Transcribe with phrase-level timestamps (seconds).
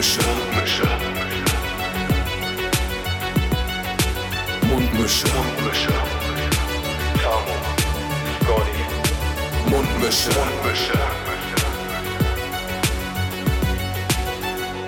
[0.00, 0.22] Mundmische.
[0.56, 0.86] Mundmische.
[4.62, 5.26] Mundmische.
[5.28, 5.92] Mundmische.
[7.22, 7.54] Tamo.
[8.40, 8.80] Scotty.
[9.68, 10.30] Mundmische.
[10.30, 10.98] Mundmische.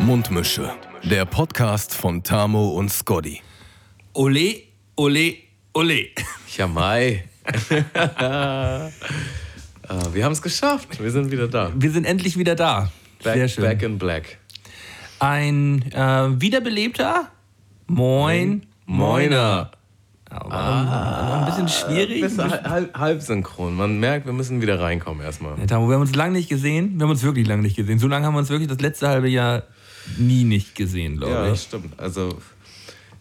[0.01, 0.71] Mundmische.
[1.03, 3.43] Der Podcast von Tamo und Scotty.
[4.15, 4.63] Ole,
[4.97, 5.35] ole,
[5.75, 6.07] ole.
[6.57, 7.25] Ja, Mai.
[9.89, 11.03] Ah, wir haben es geschafft.
[11.03, 11.71] Wir sind wieder da.
[11.77, 12.91] Wir sind endlich wieder da.
[13.23, 13.65] Back, Sehr schön.
[13.65, 14.39] back in black.
[15.23, 17.29] Ein äh, wiederbelebter
[17.87, 19.71] Moin Moiner.
[20.29, 22.23] Aber war ein bisschen schwierig.
[22.23, 23.77] Bist halb, halb, synchron.
[23.77, 25.57] Man merkt, wir müssen wieder reinkommen erstmal.
[25.61, 26.97] Ja, Tamo, wir haben uns lange nicht gesehen.
[26.99, 28.01] Wir haben uns wirklich lange nicht gesehen.
[28.01, 29.63] So lange haben wir uns wirklich das letzte halbe Jahr
[30.19, 31.51] nie nicht gesehen, glaube Ja, ich.
[31.53, 32.01] das stimmt.
[32.01, 32.31] Also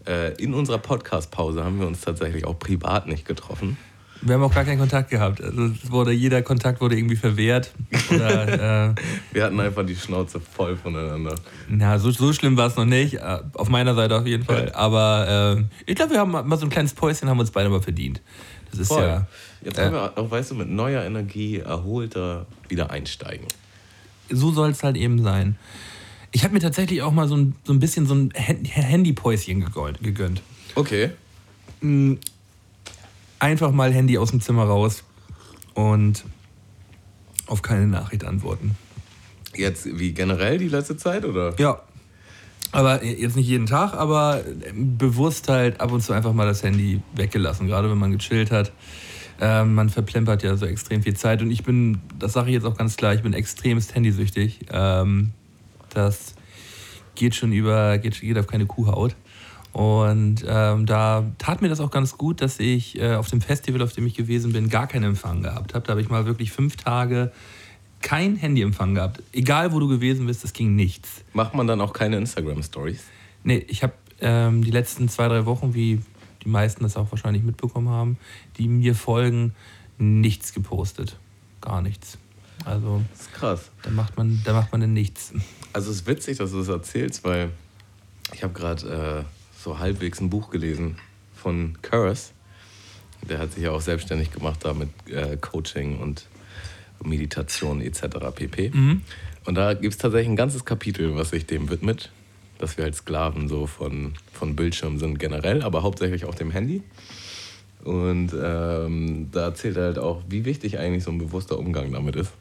[0.08, 3.78] äh, in unserer Podcast-Pause haben wir uns tatsächlich auch privat nicht getroffen.
[4.24, 5.42] Wir haben auch gar keinen Kontakt gehabt.
[5.42, 7.72] Also wurde, jeder Kontakt wurde irgendwie verwehrt.
[8.12, 8.96] Oder, äh,
[9.34, 11.36] Wir hatten einfach die Schnauze voll voneinander.
[11.68, 13.16] na, so, so schlimm war es noch nicht.
[13.16, 14.68] Äh, Auf meiner Seite auf jeden Fall.
[14.68, 14.76] Ja.
[14.76, 17.70] Aber äh, ich glaube, wir haben mal so ein kleines Päuschen haben wir uns beide
[17.70, 18.22] mal verdient.
[18.70, 19.04] Das ist Voll.
[19.04, 19.26] ja.
[19.64, 23.48] Jetzt äh, haben wir auch, weißt du, mit neuer Energie erholter wieder einsteigen.
[24.30, 25.56] so soll es halt eben sein.
[26.32, 29.66] Ich habe mir tatsächlich auch mal so ein, so ein bisschen so ein Hand- Handypäuschen
[29.66, 30.42] gegönnt- gegönnt.
[30.76, 31.10] Okay.
[33.42, 35.04] Einfach mal Handy aus dem Zimmer raus
[35.74, 36.24] und
[37.48, 38.78] auf keine Nachricht antworten.
[39.56, 41.56] Jetzt wie generell die letzte Zeit, oder?
[41.58, 41.82] Ja.
[42.72, 44.44] Aber jetzt nicht jeden Tag, aber
[44.76, 48.72] bewusst halt ab und zu einfach mal das Handy weggelassen, gerade wenn man gechillt hat.
[49.40, 52.66] Ähm, man verplempert ja so extrem viel Zeit und ich bin, das sage ich jetzt
[52.66, 54.60] auch ganz klar, ich bin extremst handysüchtig.
[54.72, 55.32] Ähm,
[55.90, 56.36] das
[57.16, 59.16] geht schon über, geht, geht auf keine Kuhhaut.
[59.74, 63.82] Und ähm, da tat mir das auch ganz gut, dass ich äh, auf dem Festival,
[63.82, 65.86] auf dem ich gewesen bin, gar keinen Empfang gehabt habe.
[65.86, 67.32] Da habe ich mal wirklich fünf Tage
[68.02, 69.22] kein Handyempfang gehabt.
[69.32, 71.24] Egal, wo du gewesen bist, es ging nichts.
[71.34, 73.02] Macht man dann auch keine Instagram-Stories?
[73.44, 76.02] Nee, ich habe ähm, die letzten zwei, drei Wochen, wie
[76.44, 78.18] die meisten das auch wahrscheinlich mitbekommen haben,
[78.58, 79.54] die mir folgen,
[79.98, 81.18] nichts gepostet.
[81.62, 82.18] Gar nichts.
[82.66, 83.72] Also Das ist krass.
[83.84, 85.34] da macht man, da macht man dann nichts.
[85.74, 87.52] Also es ist witzig, dass du das erzählst, weil
[88.34, 90.98] ich habe gerade äh, so halbwegs ein Buch gelesen
[91.36, 92.32] von Curse.
[93.30, 96.26] Der hat sich ja auch selbstständig gemacht da mit äh, Coaching und
[97.04, 98.04] Meditation etc.
[98.34, 98.72] pp.
[99.46, 102.12] Und da gibt es tatsächlich ein ganzes Kapitel, was sich dem widmet,
[102.58, 106.84] dass wir als Sklaven so von, von Bildschirm sind generell, aber hauptsächlich auch dem Handy.
[107.84, 112.16] Und ähm, da erzählt er halt auch, wie wichtig eigentlich so ein bewusster Umgang damit
[112.16, 112.32] ist.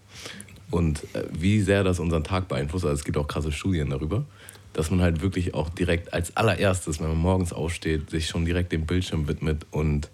[0.70, 2.84] Und äh, wie sehr das unseren Tag beeinflusst.
[2.84, 4.24] Also es gibt auch krasse Studien darüber,
[4.72, 8.72] dass man halt wirklich auch direkt als allererstes, wenn man morgens aufsteht, sich schon direkt
[8.72, 10.10] dem Bildschirm widmet und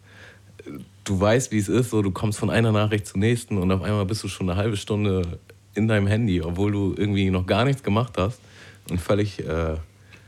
[0.65, 0.71] äh,
[1.05, 3.83] du weißt, wie es ist, so du kommst von einer Nachricht zur nächsten und auf
[3.83, 5.39] einmal bist du schon eine halbe Stunde
[5.75, 8.41] in deinem Handy, obwohl du irgendwie noch gar nichts gemacht hast
[8.91, 9.77] und völlig äh, Wenn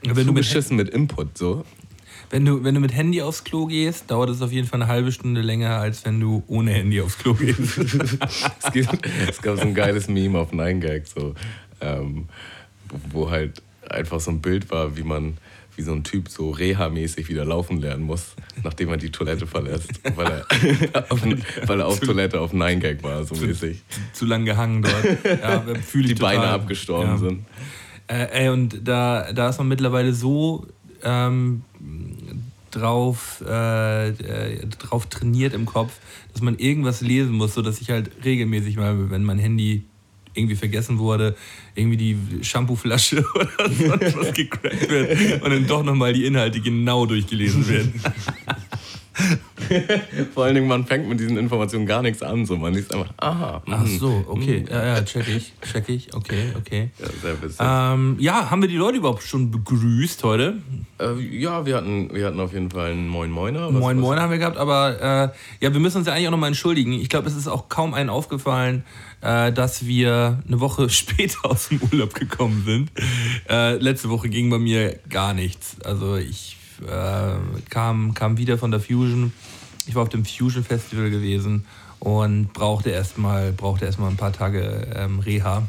[0.03, 1.65] du, mit, zugeschissen mit Input so.
[2.31, 4.91] wenn, du, wenn du mit Handy aufs Klo gehst, dauert es auf jeden Fall eine
[4.91, 7.79] halbe Stunde länger, als wenn du ohne Handy aufs Klo gehst.
[7.79, 11.35] es, gibt, es gab so ein geiles Meme auf 9gag, so,
[11.81, 12.29] ähm,
[13.11, 15.37] wo halt einfach so ein Bild war, wie man,
[15.77, 18.35] wie so ein Typ so Reha-mäßig wieder laufen lernen muss,
[18.65, 21.23] nachdem er die Toilette verlässt, weil er auf,
[21.67, 23.83] weil er auf Toilette auf 9gag war, so mäßig.
[24.13, 25.41] Zu lang gehangen dort.
[25.41, 25.59] Ja,
[25.95, 26.55] Die Beine total.
[26.55, 27.17] abgestorben Ja.
[27.19, 27.45] sind.
[28.09, 30.67] Äh, ey, und da, da ist man mittlerweile so
[31.03, 31.63] ähm,
[32.71, 35.93] drauf, äh, äh, drauf trainiert im Kopf,
[36.33, 39.85] dass man irgendwas lesen muss, sodass ich halt regelmäßig mal, wenn mein Handy
[40.39, 41.37] irgendwie vergessen wurde,
[41.75, 47.07] irgendwie die Shampooflasche oder sonst was gecrackt wird und dann doch nochmal die Inhalte genau
[47.07, 48.01] durchgelesen werden.
[50.35, 53.13] Vor allen Dingen, man fängt mit diesen Informationen gar nichts an, so man liest einfach,
[53.17, 53.63] aha.
[53.69, 53.99] Ach mhm.
[53.99, 54.65] so, okay.
[54.71, 56.91] Ja, ja, check ich, check ich, okay, okay.
[56.99, 57.59] Ja, sehr witzig.
[57.61, 60.59] Ähm, ja, haben wir die Leute überhaupt schon begrüßt heute?
[61.01, 63.67] Äh, ja, wir hatten, wir hatten auf jeden Fall einen Moin Moiner.
[63.67, 66.29] Was- Moin was- Moin haben wir gehabt, aber äh, ja, wir müssen uns ja eigentlich
[66.29, 66.93] auch nochmal entschuldigen.
[66.93, 68.85] Ich glaube, es ist auch kaum einen aufgefallen,
[69.21, 72.91] äh, dass wir eine Woche später aus dem Urlaub gekommen sind.
[73.49, 75.77] Äh, letzte Woche ging bei mir gar nichts.
[75.83, 79.33] Also ich äh, kam, kam wieder von der Fusion.
[79.87, 81.65] Ich war auf dem Fusion Festival gewesen
[81.99, 85.67] und brauchte erstmal brauchte erstmal ein paar Tage ähm, Reha.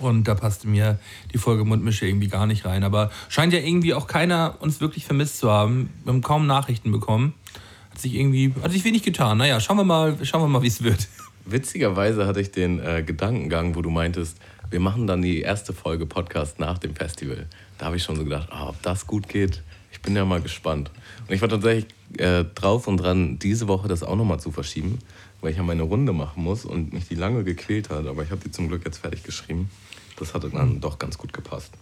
[0.00, 0.98] Und da passte mir
[1.32, 2.84] die Folge Mundmische irgendwie gar nicht rein.
[2.84, 5.90] Aber scheint ja irgendwie auch keiner uns wirklich vermisst zu haben.
[6.04, 7.34] Wir haben kaum Nachrichten bekommen.
[7.90, 9.38] Hat sich irgendwie, hat sich wenig getan.
[9.38, 11.06] Naja, schauen wir mal, schauen wir mal, wie es wird.
[11.44, 14.38] Witzigerweise hatte ich den äh, Gedankengang, wo du meintest,
[14.70, 17.46] wir machen dann die erste Folge Podcast nach dem Festival.
[17.76, 19.62] Da habe ich schon so gedacht, ah, ob das gut geht.
[20.04, 20.90] Ich bin ja mal gespannt.
[21.26, 21.86] Und ich war tatsächlich
[22.18, 24.98] äh, drauf und dran, diese Woche das auch nochmal zu verschieben,
[25.40, 28.06] weil ich ja meine Runde machen muss und mich die lange gequält hat.
[28.06, 29.70] Aber ich habe die zum Glück jetzt fertig geschrieben.
[30.18, 31.72] Das hatte dann doch ganz gut gepasst.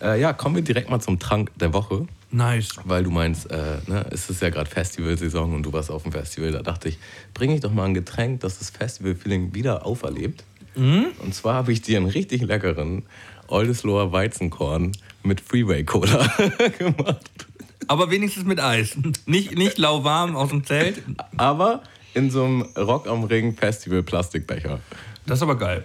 [0.00, 2.06] Äh, ja, kommen wir direkt mal zum Trank der Woche.
[2.30, 2.70] Nice.
[2.84, 6.12] Weil du meinst, äh, ne, es ist ja gerade Festivalsaison und du warst auf dem
[6.12, 6.52] Festival.
[6.52, 6.98] Da dachte ich,
[7.34, 10.42] bringe ich doch mal ein Getränk, das das Festival-Feeling wieder auferlebt.
[10.74, 13.02] Und zwar habe ich dir einen richtig leckeren
[13.48, 14.92] Oldesloher Weizenkorn
[15.22, 16.26] mit Freeway Cola
[16.78, 17.47] gemacht.
[17.88, 18.96] Aber wenigstens mit Eis.
[19.26, 21.02] Nicht, nicht lauwarm aus dem Zelt.
[21.36, 21.82] Aber
[22.14, 24.80] in so einem Rock am Ring Festival Plastikbecher.
[25.26, 25.84] Das ist aber geil.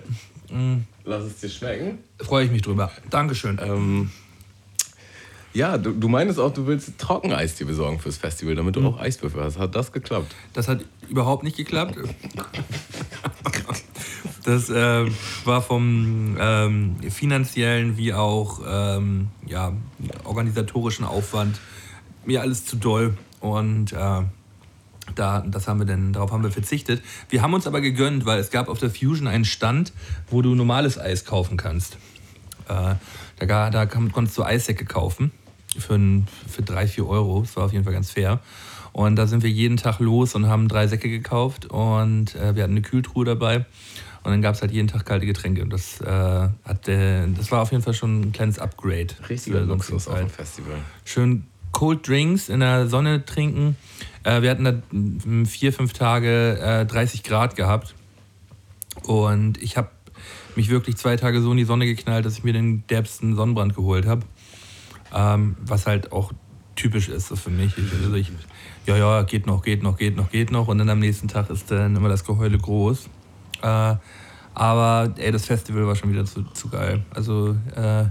[1.06, 2.00] Lass es dir schmecken.
[2.20, 2.92] Freue ich mich drüber.
[3.10, 3.60] Dankeschön.
[3.62, 4.12] Ähm,
[5.54, 9.00] ja, du, du meinst auch, du willst Trockeneis dir besorgen fürs Festival, damit du auch
[9.00, 9.58] Eiswürfel hast.
[9.60, 10.34] Hat das geklappt?
[10.54, 11.98] Das hat überhaupt nicht geklappt.
[14.46, 15.06] Das äh,
[15.46, 19.74] war vom ähm, finanziellen wie auch ähm, ja,
[20.26, 21.60] organisatorischen Aufwand
[22.26, 23.18] mir alles zu doll.
[23.40, 24.22] Und äh,
[25.16, 27.02] da, das haben wir denn, darauf haben wir verzichtet.
[27.30, 29.94] Wir haben uns aber gegönnt, weil es gab auf der Fusion einen Stand,
[30.30, 31.98] wo du normales Eis kaufen kannst.
[32.70, 32.96] Äh,
[33.46, 35.32] da da konntest du Eissäcke kaufen
[35.78, 37.42] für, ein, für drei, vier Euro.
[37.42, 38.40] Das war auf jeden Fall ganz fair.
[38.94, 42.64] Und da sind wir jeden Tag los und haben drei Säcke gekauft und äh, wir
[42.64, 43.66] hatten eine Kühltruhe dabei.
[44.24, 45.64] Und dann gab es halt jeden Tag kalte Getränke.
[45.64, 49.08] Und das, äh, hat, äh, das war auf jeden Fall schon ein kleines Upgrade.
[49.28, 50.78] Richtiger Luxus auf dem Festival.
[51.04, 51.44] schön
[51.74, 53.76] Cold Drinks in der Sonne trinken.
[54.24, 54.74] Äh, wir hatten da
[55.46, 57.94] vier, fünf Tage äh, 30 Grad gehabt.
[59.04, 59.90] Und ich habe
[60.56, 63.76] mich wirklich zwei Tage so in die Sonne geknallt, dass ich mir den derbsten Sonnenbrand
[63.76, 64.22] geholt habe.
[65.14, 66.32] Ähm, was halt auch
[66.76, 67.78] typisch ist für mich.
[67.78, 68.32] Ich, also ich,
[68.86, 70.68] ja, ja, geht noch, geht noch, geht noch, geht noch.
[70.68, 73.10] Und dann am nächsten Tag ist dann immer das Geheule groß.
[73.62, 73.96] Äh,
[74.56, 77.04] aber ey, das Festival war schon wieder zu, zu geil.
[77.14, 78.06] Also äh,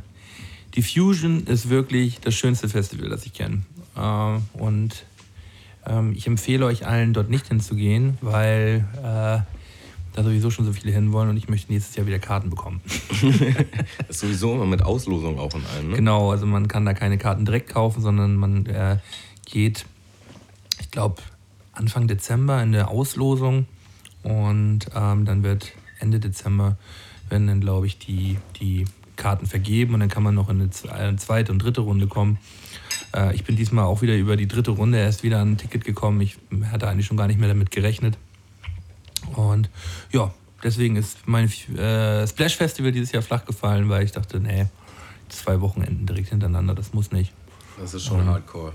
[0.74, 3.62] die Fusion ist wirklich das schönste Festival, das ich kenne.
[3.96, 5.04] Äh, und
[5.86, 9.40] ähm, ich empfehle euch allen, dort nicht hinzugehen, weil äh,
[10.14, 12.80] da sowieso schon so viele hinwollen und ich möchte nächstes Jahr wieder Karten bekommen.
[14.08, 15.96] Das ist sowieso immer mit Auslosung auch in allem, ne?
[15.96, 18.98] Genau, also man kann da keine Karten direkt kaufen, sondern man äh,
[19.46, 19.86] geht,
[20.80, 21.22] ich glaube,
[21.72, 23.66] Anfang Dezember in der Auslosung
[24.22, 26.76] und ähm, dann wird Ende Dezember
[27.30, 28.84] werden dann, glaube ich, die, die
[29.22, 32.38] Karten vergeben und dann kann man noch in eine eine zweite und dritte Runde kommen.
[33.14, 35.84] Äh, ich bin diesmal auch wieder über die dritte Runde erst wieder an ein Ticket
[35.84, 36.20] gekommen.
[36.20, 36.38] Ich
[36.72, 38.18] hatte eigentlich schon gar nicht mehr damit gerechnet.
[39.36, 39.70] Und
[40.10, 40.34] ja,
[40.64, 44.66] deswegen ist mein äh, Splash Festival dieses Jahr flach gefallen, weil ich dachte, nee,
[45.28, 47.32] zwei Wochenenden direkt hintereinander, das muss nicht.
[47.78, 48.72] Das ist schon hardcore.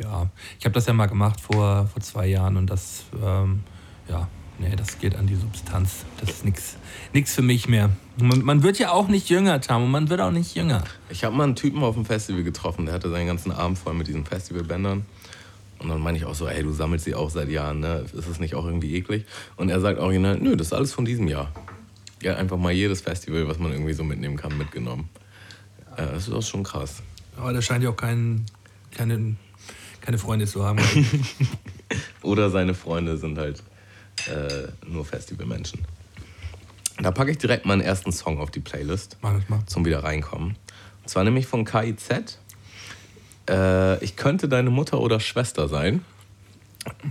[0.00, 3.60] Ja, ich habe das ja mal gemacht vor, vor zwei Jahren und das, ähm,
[4.08, 4.28] ja,
[4.60, 6.04] nee, das geht an die Substanz.
[6.20, 6.44] Das ist
[7.12, 7.90] nichts für mich mehr.
[8.18, 10.84] Man, man wird ja auch nicht jünger, Tamo, man wird auch nicht jünger.
[11.08, 13.94] Ich habe mal einen Typen auf dem Festival getroffen, der hatte seinen ganzen Arm voll
[13.94, 15.04] mit diesen Festivalbändern.
[15.78, 18.04] Und dann meine ich auch so, ey, du sammelst sie auch seit Jahren, ne?
[18.12, 19.24] Ist das nicht auch irgendwie eklig?
[19.56, 21.50] Und er sagt original, nö, das ist alles von diesem Jahr.
[22.22, 25.08] Ja, einfach mal jedes Festival, was man irgendwie so mitnehmen kann, mitgenommen.
[25.96, 27.02] Äh, das ist auch schon krass.
[27.38, 28.44] Aber der scheint ja auch kein,
[28.90, 29.36] keine,
[30.02, 30.80] keine Freunde zu haben.
[32.22, 33.62] Oder seine Freunde sind halt
[34.28, 35.80] äh, nur Festivalmenschen.
[37.02, 39.16] Da packe ich direkt meinen ersten Song auf die Playlist.
[39.22, 39.60] Mach das mal.
[39.66, 40.56] zum wieder reinkommen.
[41.02, 42.38] Und zwar nämlich von KIZ.
[43.48, 46.04] Äh, ich könnte deine Mutter oder Schwester sein.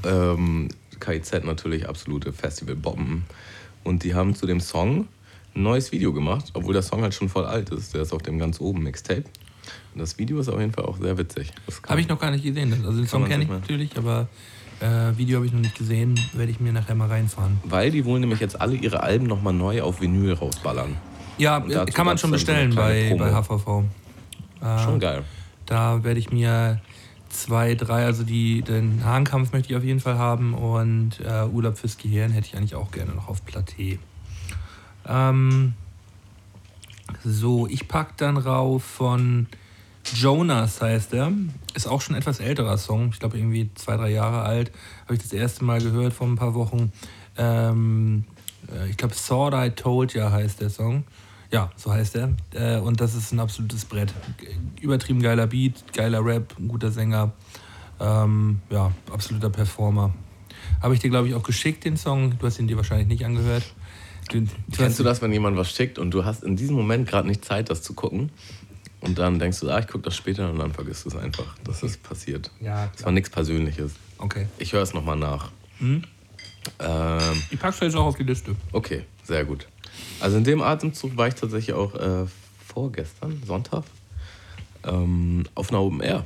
[0.04, 0.70] Ähm,
[1.00, 3.24] KIZ natürlich absolute Festivalbomben.
[3.84, 5.08] Und die haben zu dem Song
[5.56, 7.94] ein neues Video gemacht, obwohl der Song halt schon voll alt ist.
[7.94, 9.24] Der ist auf dem ganz oben Mixtape.
[9.94, 11.52] Und das Video ist auf jeden Fall auch sehr witzig.
[11.88, 12.74] Habe ich noch gar nicht gesehen.
[12.86, 14.28] Also den Song kenne ich natürlich, aber
[14.82, 16.20] äh, Video habe ich noch nicht gesehen.
[16.34, 17.60] Werde ich mir nachher mal reinfahren.
[17.64, 20.96] Weil die wollen nämlich jetzt alle ihre Alben nochmal neu auf Vinyl rausballern.
[21.38, 23.32] Ja, dazu kann man schon bestellen bei, bei.
[23.32, 23.84] HVV.
[24.62, 25.24] Äh, Schon geil.
[25.66, 26.82] Da werde ich mir
[27.30, 31.78] zwei, drei, also die, den Hahnkampf möchte ich auf jeden Fall haben und äh, Urlaub
[31.78, 34.00] fürs Gehirn hätte ich eigentlich auch gerne noch auf Platte.
[35.08, 35.74] Ähm,
[37.24, 39.48] so, ich pack dann rauf von
[40.14, 41.32] Jonas heißt er.
[41.74, 43.10] Ist auch schon ein etwas älterer Song.
[43.14, 44.72] Ich glaube irgendwie zwei, drei Jahre alt.
[45.04, 46.92] Habe ich das erste Mal gehört vor ein paar Wochen.
[47.38, 48.26] Ähm,
[48.72, 51.04] äh, ich glaube, Sword I Told Ya heißt der Song.
[51.52, 52.34] Ja, so heißt er.
[52.54, 54.14] Äh, und das ist ein absolutes Brett.
[54.82, 57.32] Übertrieben geiler Beat, geiler Rap, ein guter Sänger.
[58.00, 60.14] Ähm, ja, absoluter Performer.
[60.82, 62.38] Habe ich dir, glaube ich, auch geschickt, den Song.
[62.38, 63.64] Du hast ihn dir wahrscheinlich nicht angehört.
[64.30, 67.08] Du, du Kennst du das, wenn jemand was schickt und du hast in diesem Moment
[67.08, 68.30] gerade nicht Zeit, das zu gucken?
[69.02, 71.56] Und dann denkst du, ah, ich gucke das später und dann vergisst du es einfach.
[71.64, 72.52] Das ist passiert.
[72.60, 73.94] Ja, Das war nichts Persönliches.
[74.18, 74.48] okay.
[74.58, 75.52] Ich höre es nochmal nach.
[75.80, 76.04] Hm?
[76.80, 78.56] Ähm, Ich pack's jetzt auch auf die Liste.
[78.74, 79.68] okay, sehr gut.
[80.20, 82.26] Also in dem Atemzug war ich tatsächlich auch äh,
[82.68, 83.84] vorgestern, Sonntag,
[84.86, 86.26] ähm, auf einer Open Air.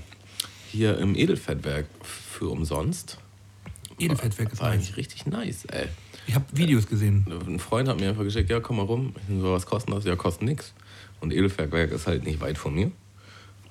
[0.72, 3.20] Hier im Edelfettwerk für umsonst.
[4.00, 4.78] Edelfettwerk ist War nice.
[4.80, 5.88] eigentlich richtig nice, ey.
[6.26, 7.26] Ich habe Videos gesehen.
[7.46, 9.14] Ein Freund hat mir einfach geschickt, ja, komm mal rum.
[9.30, 10.06] Ich so, was kostet das?
[10.06, 10.74] Ja, kostet nichts.
[11.24, 12.92] Und Edelbergwerk ist halt nicht weit von mir.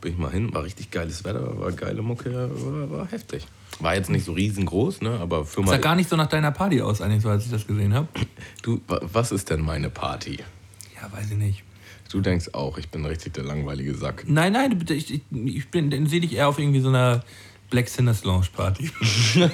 [0.00, 3.46] Bin ich mal hin, war richtig geiles Wetter, war geile Mucke, war, war heftig.
[3.78, 5.72] War jetzt nicht so riesengroß, ne, aber für mal.
[5.72, 8.08] sah gar nicht so nach deiner Party aus, eigentlich, so als ich das gesehen habe.
[8.62, 10.38] Du, wa- was ist denn meine Party?
[10.96, 11.62] Ja, weiß ich nicht.
[12.10, 14.24] Du denkst auch, ich bin richtig der langweilige Sack.
[14.26, 17.22] Nein, nein, bitte, ich, ich, ich bin, dann sehe dich eher auf irgendwie so einer
[17.70, 18.90] Black Sinners Lounge Party.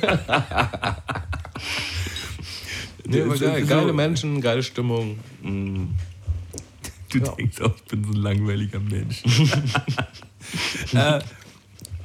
[3.11, 3.64] Nee, geil.
[3.64, 5.19] Geile Menschen, geile Stimmung.
[5.43, 5.87] Mm.
[7.09, 9.23] Du denkst auch, ich bin so ein langweiliger Mensch.
[10.93, 11.21] äh,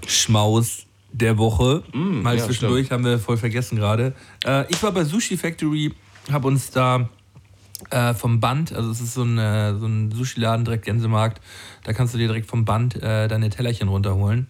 [0.08, 1.84] Schmaus der Woche.
[1.94, 4.14] Mal Mm, ja, zwischendurch haben wir voll vergessen gerade.
[4.46, 5.94] Äh, ich war bei Sushi Factory,
[6.32, 7.10] habe uns da
[7.90, 11.42] äh, vom Band, also es ist so ein, äh, so ein Sushi-Laden direkt Gänsemarkt,
[11.84, 14.48] da kannst du dir direkt vom Band äh, deine Tellerchen runterholen.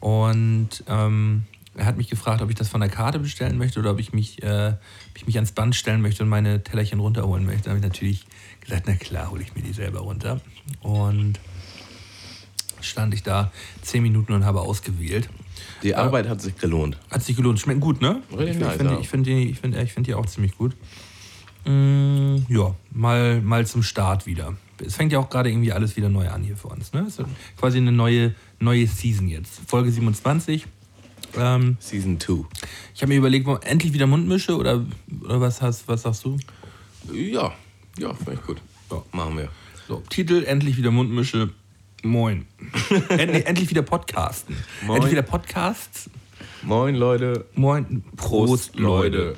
[0.00, 1.44] Und ähm,
[1.74, 4.12] er hat mich gefragt, ob ich das von der Karte bestellen möchte oder ob ich
[4.12, 4.74] mich, äh,
[5.10, 7.64] ob ich mich ans Band stellen möchte und meine Tellerchen runterholen möchte.
[7.64, 8.26] Da habe ich natürlich
[8.62, 10.40] gesagt, na klar, hole ich mir die selber runter.
[10.80, 11.38] Und
[12.80, 13.52] stand ich da
[13.82, 15.28] zehn Minuten und habe ausgewählt.
[15.82, 16.98] Die Arbeit hat sich gelohnt.
[17.10, 17.60] Hat sich gelohnt.
[17.60, 18.22] Schmeckt gut, ne?
[18.30, 19.00] Richtig ich nice, finde ja.
[19.00, 20.76] ich find die, ich find, ich find die auch ziemlich gut.
[21.64, 24.56] Mm, ja, mal, mal zum Start wieder.
[24.84, 26.92] Es fängt ja auch gerade irgendwie alles wieder neu an hier für uns.
[26.92, 27.04] Ne?
[27.06, 27.22] Ist
[27.56, 29.60] quasi eine neue, neue Season jetzt.
[29.66, 30.66] Folge 27.
[31.36, 32.44] Ähm, Season 2.
[32.94, 34.84] ich habe mir überlegt, endlich wieder Mundmische oder,
[35.22, 36.36] oder was, hast, was sagst du?
[37.10, 37.54] Ja,
[37.98, 38.60] ja, finde ich gut.
[38.90, 39.02] Ja.
[39.12, 39.48] Machen wir.
[39.88, 41.50] So, Titel, endlich wieder Mundmische.
[42.02, 42.46] Moin.
[43.08, 44.56] endlich, endlich wieder Podcasten.
[44.82, 44.96] Moin.
[44.96, 46.10] Endlich wieder Podcasts.
[46.62, 47.46] Moin, Leute.
[47.54, 48.04] Moin.
[48.16, 49.36] Prost, Leute.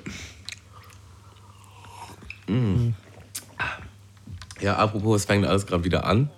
[4.60, 6.30] Ja, apropos, es fängt alles gerade wieder an.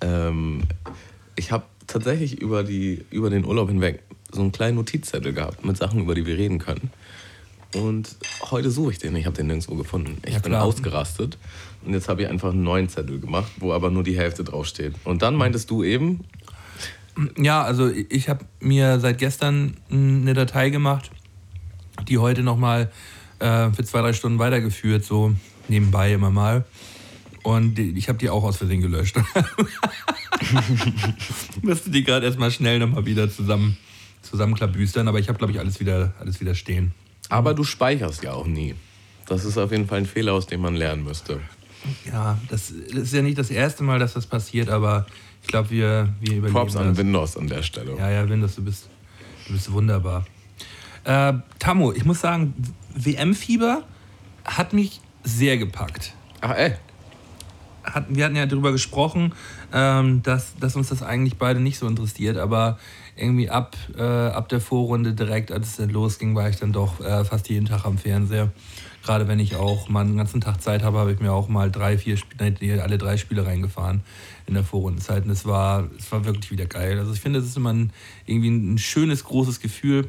[0.00, 0.62] Ähm,
[1.36, 5.76] ich habe tatsächlich über, die, über den Urlaub hinweg so einen kleinen Notizzettel gehabt mit
[5.76, 6.90] Sachen, über die wir reden können.
[7.74, 8.16] Und
[8.50, 9.14] heute suche ich den.
[9.16, 10.18] Ich habe den nirgendwo gefunden.
[10.24, 11.36] Ich Ja, bin ausgerastet.
[11.84, 14.94] Und jetzt habe ich einfach einen neuen Zettel gemacht, wo aber nur die Hälfte draufsteht.
[15.04, 16.24] Und dann meintest du eben,
[17.36, 21.10] Ja, also ich habe mir seit gestern eine Datei gemacht,
[22.06, 22.90] die heute nochmal
[23.40, 25.34] äh, für zwei, drei Stunden weitergeführt, so
[25.68, 26.64] nebenbei immer mal.
[27.42, 29.16] Und ich habe die auch aus Versehen gelöscht.
[31.62, 33.76] Müsste die gerade erstmal schnell nochmal wieder zusammen,
[34.22, 36.92] zusammenklabüstern, aber ich habe, glaube ich, alles wieder, alles wieder stehen.
[37.28, 38.74] Aber du speicherst ja auch nie.
[39.26, 41.40] Das ist auf jeden Fall ein Fehler, aus dem man lernen müsste.
[42.10, 45.06] Ja, das, ist ja nicht das erste Mal, dass das passiert, aber
[45.42, 46.98] ich glaube, wir, wir überleben Props an das.
[46.98, 47.96] Windows an der Stelle.
[47.96, 48.88] Ja, ja, Windows, du bist,
[49.46, 50.26] du bist wunderbar.
[51.04, 52.54] Äh, Tammo, ich muss sagen,
[52.94, 53.84] WM-Fieber
[54.44, 56.14] hat mich sehr gepackt.
[56.40, 56.74] Ach, ey.
[57.84, 59.32] Hat, wir hatten ja darüber gesprochen,
[59.72, 62.78] ähm, dass, dass uns das eigentlich beide nicht so interessiert, aber
[63.18, 67.00] irgendwie ab, äh, ab der Vorrunde direkt, als es dann losging, war ich dann doch
[67.00, 68.50] äh, fast jeden Tag am Fernseher.
[69.04, 71.70] Gerade wenn ich auch mal einen ganzen Tag Zeit habe, habe ich mir auch mal
[71.70, 74.02] drei, vier Spiele, alle drei Spiele reingefahren
[74.46, 75.24] in der Vorrundenzeit.
[75.24, 76.98] Und es war, es war wirklich wieder geil.
[76.98, 77.92] Also ich finde, es ist immer ein,
[78.26, 80.08] irgendwie ein schönes, großes Gefühl.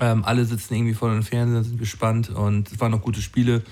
[0.00, 3.62] Ähm, alle sitzen irgendwie vor dem Fernseher, sind gespannt und es waren noch gute Spiele.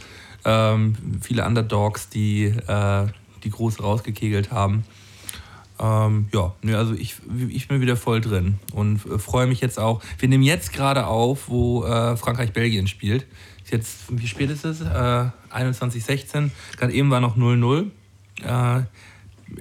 [0.45, 3.07] Ähm, viele Underdogs, die, äh,
[3.45, 4.85] die groß rausgekegelt haben.
[5.83, 7.17] Ähm, ja, also ich,
[7.49, 10.01] ich bin wieder voll drin und äh, freue mich jetzt auch.
[10.19, 13.27] Wir nehmen jetzt gerade auf, wo äh, Frankreich-Belgien spielt.
[13.65, 14.81] Ist jetzt, wie spät ist es?
[14.81, 16.51] Äh, 21.16.
[16.77, 17.91] Gerade eben war noch 0-0.
[18.45, 18.83] Äh,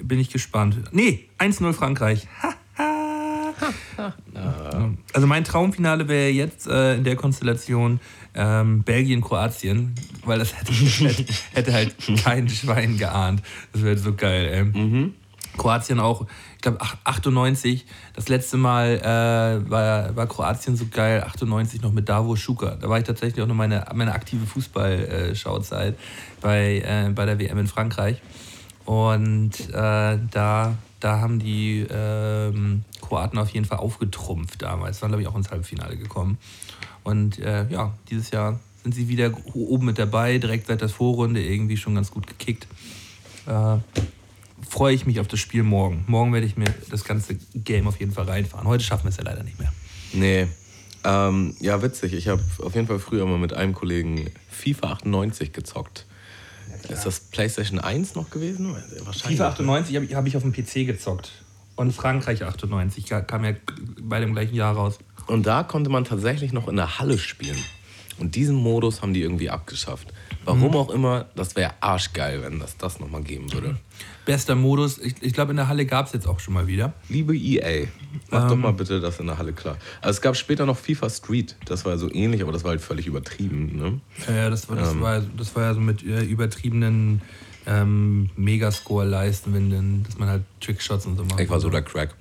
[0.03, 0.77] bin ich gespannt.
[0.91, 2.27] Nee, 1-0 Frankreich.
[5.13, 7.99] Also mein Traumfinale wäre jetzt äh, in der Konstellation
[8.33, 9.93] ähm, Belgien-Kroatien,
[10.25, 10.71] weil das hätte,
[11.07, 13.43] hätte, hätte halt kein Schwein geahnt.
[13.71, 14.81] Das wäre so geil, ey.
[15.57, 21.81] Kroatien auch, ich glaube 98, das letzte Mal äh, war, war Kroatien so geil, 98
[21.81, 22.77] noch mit Davo Schuka.
[22.79, 25.97] Da war ich tatsächlich auch noch meine, meine aktive Fußball-Schauzeit
[26.39, 28.21] bei, äh, bei der WM in Frankreich.
[28.85, 35.01] Und äh, da, da haben die ähm, Kroaten auf jeden Fall aufgetrumpft damals.
[35.01, 36.37] Waren, glaube ich, auch ins Halbfinale gekommen.
[37.03, 41.43] Und äh, ja, dieses Jahr sind sie wieder oben mit dabei, direkt seit der Vorrunde
[41.43, 42.67] irgendwie schon ganz gut gekickt.
[44.71, 46.05] Freue ich mich auf das Spiel morgen.
[46.07, 48.65] Morgen werde ich mir das ganze Game auf jeden Fall reinfahren.
[48.65, 49.69] Heute schaffen wir es ja leider nicht mehr.
[50.13, 50.47] Nee.
[51.03, 52.13] Ähm, ja, witzig.
[52.13, 56.05] Ich habe auf jeden Fall früher mal mit einem Kollegen FIFA 98 gezockt.
[56.87, 58.73] ist das PlayStation 1 noch gewesen?
[59.03, 59.39] Wahrscheinlich.
[59.39, 61.33] FIFA 98 habe ich, hab ich auf dem PC gezockt.
[61.75, 63.51] Und Frankreich 98 kam ja
[63.99, 64.99] bei dem gleichen Jahr raus.
[65.27, 67.61] Und da konnte man tatsächlich noch in der Halle spielen.
[68.21, 70.13] Und diesen Modus haben die irgendwie abgeschafft.
[70.45, 73.77] Warum auch immer, das wäre arschgeil, wenn das das nochmal geben würde.
[74.25, 74.97] Bester Modus.
[74.99, 76.93] Ich, ich glaube, in der Halle gab es jetzt auch schon mal wieder.
[77.09, 77.87] Liebe EA,
[78.29, 79.77] mach doch mal bitte das in der Halle klar.
[80.01, 82.81] Also es gab später noch FIFA Street, das war so ähnlich, aber das war halt
[82.81, 83.75] völlig übertrieben.
[83.75, 83.99] Ne?
[84.27, 87.21] Ja, ja, das war, das, war, das war ja so mit äh, übertriebenen
[87.67, 91.39] ähm, Megascore-Leisten, wenn dann, dass man halt Trickshots und so macht.
[91.39, 92.15] Ich war so der Crack.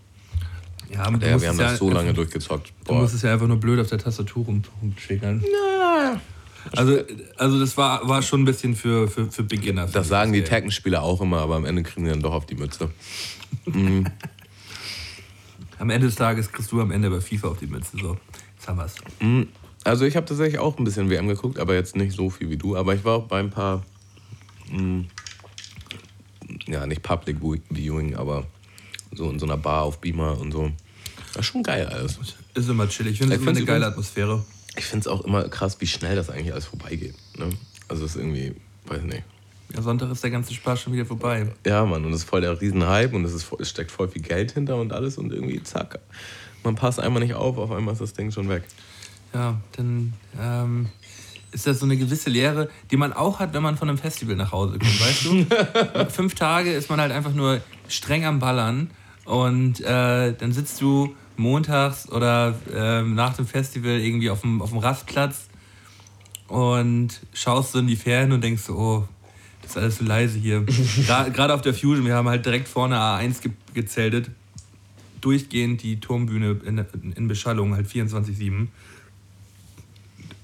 [0.93, 2.73] Ja, aber Ja, wir haben das ja, so lange durchgezockt.
[2.85, 5.43] Du musst es ja einfach nur blöd auf der Tastatur rum- rumschickern.
[6.01, 6.21] Ja.
[6.73, 6.99] Also,
[7.37, 9.87] also das war, war schon ein bisschen für, für, für Beginner.
[9.87, 12.55] Das sagen die Tekken-Spieler auch immer, aber am Ende kriegen die dann doch auf die
[12.55, 12.91] Mütze.
[15.79, 17.97] Am Ende des Tages kriegst du am Ende bei FIFA auf die Mütze.
[17.97, 18.19] So,
[18.55, 18.97] jetzt haben wir's.
[19.83, 22.59] Also ich habe tatsächlich auch ein bisschen WM geguckt, aber jetzt nicht so viel wie
[22.59, 22.77] du.
[22.77, 23.83] Aber ich war auch bei ein paar,
[24.71, 25.05] mh,
[26.67, 27.39] ja nicht Public
[27.71, 28.47] Viewing, aber
[29.15, 30.71] so in so einer Bar auf Beamer und so.
[31.29, 32.19] Das ist schon geil alles.
[32.53, 33.13] Ist immer chillig.
[33.13, 34.45] Ich finde es immer eine geile Atmosphäre.
[34.77, 37.15] Ich finde es auch immer krass, wie schnell das eigentlich alles vorbeigeht.
[37.37, 37.51] Ne?
[37.89, 38.55] Also es ist irgendwie,
[38.87, 39.23] weiß nicht.
[39.75, 41.47] Ja, Sonntag ist der ganze Spaß schon wieder vorbei.
[41.67, 44.09] Ja, Mann, und es ist voll der Riesenhype und es, ist, voll- es steckt voll
[44.09, 45.99] viel Geld hinter und alles und irgendwie zack.
[46.65, 48.65] Man passt einmal nicht auf, auf einmal ist das Ding schon weg.
[49.33, 50.89] Ja, dann ähm,
[51.53, 54.35] ist das so eine gewisse Lehre, die man auch hat, wenn man von einem Festival
[54.35, 56.07] nach Hause kommt, weißt du?
[56.11, 58.91] Fünf Tage ist man halt einfach nur streng am Ballern
[59.25, 64.71] und äh, dann sitzt du montags oder ähm, nach dem Festival irgendwie auf dem, auf
[64.71, 65.49] dem Rastplatz
[66.49, 69.09] und schaust so in die Ferne und denkst so, oh,
[69.63, 70.63] das ist alles so leise hier.
[71.07, 74.31] Gerade auf der Fusion, wir haben halt direkt vorne A1 ge gezeltet.
[75.21, 78.69] Durchgehend die Turmbühne in, in Beschallung, halt 24-7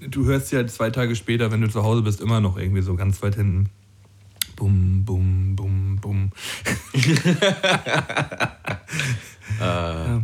[0.01, 2.95] du hörst ja zwei Tage später, wenn du zu Hause bist, immer noch irgendwie so
[2.95, 3.69] ganz weit hinten.
[4.57, 6.33] Bum, bum, bum, bum.
[9.61, 10.23] ja.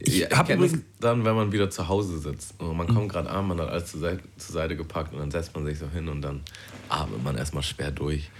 [0.00, 2.60] Ich Ja, ich hab kenne das übrigens, dann, wenn man wieder zu Hause sitzt.
[2.60, 5.30] Und man kommt gerade an, man hat alles zur Seite, zur Seite gepackt und dann
[5.30, 6.42] setzt man sich so hin und dann
[6.88, 8.30] atmet man erstmal schwer durch.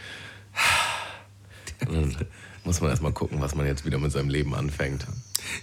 [1.89, 2.27] Und dann
[2.65, 5.07] muss man erstmal gucken, was man jetzt wieder mit seinem Leben anfängt.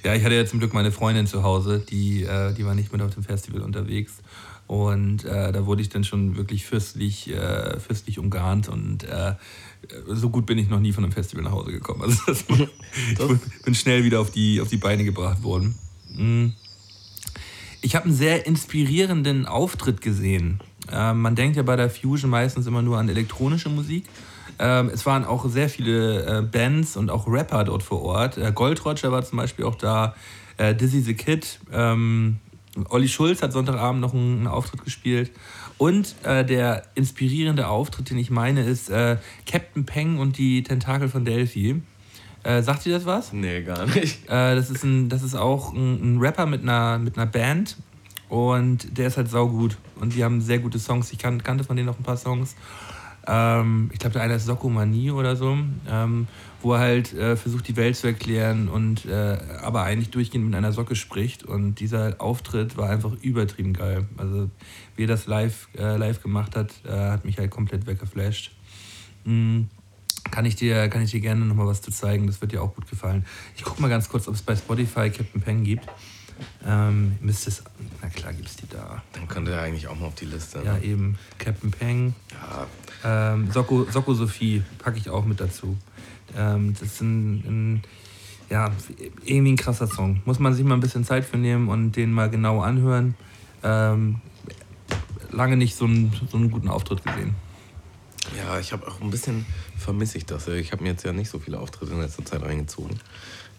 [0.03, 2.91] ja, ich hatte ja zum Glück meine Freundin zu Hause, die, äh, die war nicht
[2.91, 4.21] mit auf dem Festival unterwegs.
[4.67, 9.33] Und äh, da wurde ich dann schon wirklich fürstlich, äh, fürstlich umgarnt und äh,
[10.07, 12.01] so gut bin ich noch nie von einem Festival nach Hause gekommen.
[12.03, 15.75] Also das, ich bin schnell wieder auf die, auf die Beine gebracht worden.
[16.15, 16.49] Mm.
[17.81, 20.59] Ich habe einen sehr inspirierenden Auftritt gesehen.
[20.91, 24.05] Ähm, man denkt ja bei der Fusion meistens immer nur an elektronische Musik.
[24.59, 28.37] Ähm, es waren auch sehr viele äh, Bands und auch Rapper dort vor Ort.
[28.37, 30.15] Äh, Gold Roger war zum Beispiel auch da,
[30.57, 32.37] äh, Dizzy the Kid, ähm,
[32.89, 35.31] Olli Schulz hat Sonntagabend noch einen, einen Auftritt gespielt.
[35.81, 39.17] Und äh, der inspirierende Auftritt, den ich meine, ist äh,
[39.47, 41.81] Captain Peng und die Tentakel von Delphi.
[42.43, 43.33] Äh, sagt ihr das was?
[43.33, 44.29] Nee, gar nicht.
[44.29, 47.77] Äh, das, ist ein, das ist auch ein, ein Rapper mit einer, mit einer Band
[48.29, 49.75] und der ist halt saugut.
[49.99, 51.11] Und die haben sehr gute Songs.
[51.13, 52.55] Ich kan kannte von denen noch ein paar Songs.
[53.25, 55.57] Ähm, ich glaube, der eine ist Sokomanie oder so,
[55.89, 56.27] ähm,
[56.61, 60.55] wo er halt äh, versucht, die Welt zu erklären und äh, aber eigentlich durchgehend mit
[60.55, 61.43] einer Socke spricht.
[61.43, 64.05] Und dieser Auftritt war einfach übertrieben geil.
[64.17, 64.49] Also,
[64.95, 68.51] wie er das live, äh, live gemacht hat, äh, hat mich halt komplett weggeflasht.
[69.25, 69.61] Mm.
[70.29, 72.75] Kann ich dir, kann ich dir gerne nochmal was zu zeigen, das wird dir auch
[72.75, 73.25] gut gefallen.
[73.55, 75.87] Ich gucke mal ganz kurz, ob es bei Spotify Captain Peng gibt.
[76.65, 77.63] Ähm, müsste es,
[78.01, 79.01] na klar gibt es die da.
[79.13, 80.61] Dann könnte er eigentlich auch mal auf die Liste.
[80.63, 80.83] Ja, ne?
[80.83, 81.17] eben.
[81.39, 82.13] Captain Peng.
[82.31, 83.33] ja.
[83.33, 85.77] Ähm, Soko, Soko Sophie packe ich auch mit dazu.
[86.37, 87.83] Ähm, das ist ein, ein,
[88.49, 88.71] ja,
[89.23, 90.21] irgendwie ein krasser Song.
[90.25, 93.15] Muss man sich mal ein bisschen Zeit für nehmen und den mal genau anhören.
[93.63, 94.21] Ähm,
[95.31, 97.35] lange nicht so einen, so einen guten Auftritt gesehen.
[98.37, 99.45] Ja, ich habe auch ein bisschen
[99.77, 100.47] vermisse ich das.
[100.47, 102.99] Ich habe mir jetzt ja nicht so viele Auftritte in letzter Zeit reingezogen.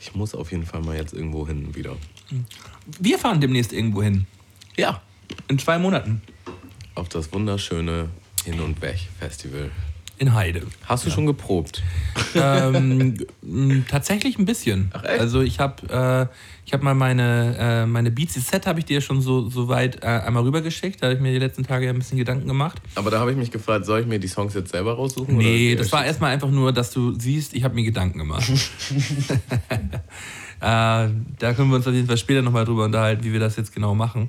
[0.00, 1.96] Ich muss auf jeden Fall mal jetzt irgendwo hin wieder.
[3.00, 4.26] Wir fahren demnächst irgendwo hin.
[4.76, 5.02] Ja.
[5.48, 6.22] In zwei Monaten.
[6.94, 8.08] Auf das wunderschöne
[8.44, 9.70] Hin- und Weg-Festival.
[10.22, 10.62] In Heide.
[10.84, 11.82] Hast du schon geprobt?
[12.36, 13.16] ähm,
[13.88, 14.92] tatsächlich ein bisschen.
[14.92, 15.18] Ach, echt?
[15.18, 16.32] Also ich habe äh,
[16.64, 20.04] ich hab mal meine, äh, meine Beats Set habe ich dir schon so, so weit
[20.04, 21.02] äh, einmal rübergeschickt.
[21.02, 22.80] Da habe ich mir die letzten Tage ein bisschen Gedanken gemacht.
[22.94, 25.36] Aber da habe ich mich gefragt, soll ich mir die Songs jetzt selber raussuchen?
[25.36, 28.48] Nee, das war erstmal einfach nur, dass du siehst, ich habe mir Gedanken gemacht.
[29.68, 29.80] äh,
[30.60, 31.08] da
[31.56, 33.96] können wir uns auf jeden Fall später nochmal drüber unterhalten, wie wir das jetzt genau
[33.96, 34.28] machen.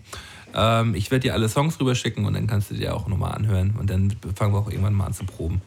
[0.56, 3.76] Ähm, ich werde dir alle Songs rüberschicken und dann kannst du dir auch nochmal anhören.
[3.80, 5.62] Und dann fangen wir auch irgendwann mal an zu proben.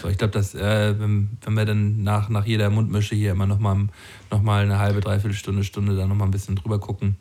[0.00, 3.46] So, ich glaube, dass äh, wenn, wenn wir dann nach, nach jeder Mundmische hier immer
[3.46, 3.88] nochmal
[4.30, 7.16] noch mal eine halbe, dreiviertel Stunde, Stunde da nochmal ein bisschen drüber gucken,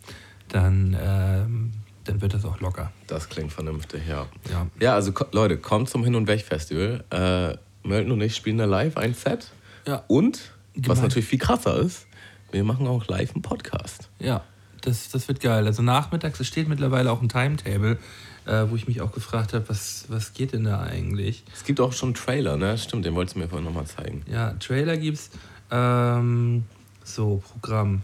[0.50, 1.72] dann, ähm,
[2.04, 2.92] dann wird das auch locker.
[3.08, 4.28] Das klingt vernünftig, ja.
[4.50, 4.68] Ja.
[4.80, 7.04] Ja, also Leute, kommt zum Hin- und Weg-Festival.
[7.10, 9.52] Äh, Mölten und ich spielen da live ein Set.
[9.88, 10.04] Ja.
[10.08, 11.02] Und, was Gemein.
[11.04, 12.06] natürlich viel krasser ist,
[12.52, 14.10] wir machen auch live einen Podcast.
[14.20, 14.44] Ja,
[14.88, 15.66] das, das wird geil.
[15.66, 17.98] Also nachmittags, es steht mittlerweile auch ein Timetable,
[18.46, 21.44] äh, wo ich mich auch gefragt habe, was, was geht denn da eigentlich?
[21.54, 22.78] Es gibt auch schon einen Trailer, ne?
[22.78, 24.24] Stimmt, den wolltest du mir vorhin nochmal zeigen.
[24.32, 25.30] Ja, Trailer gibt's.
[25.70, 26.64] Ähm,
[27.04, 28.02] so, Programm.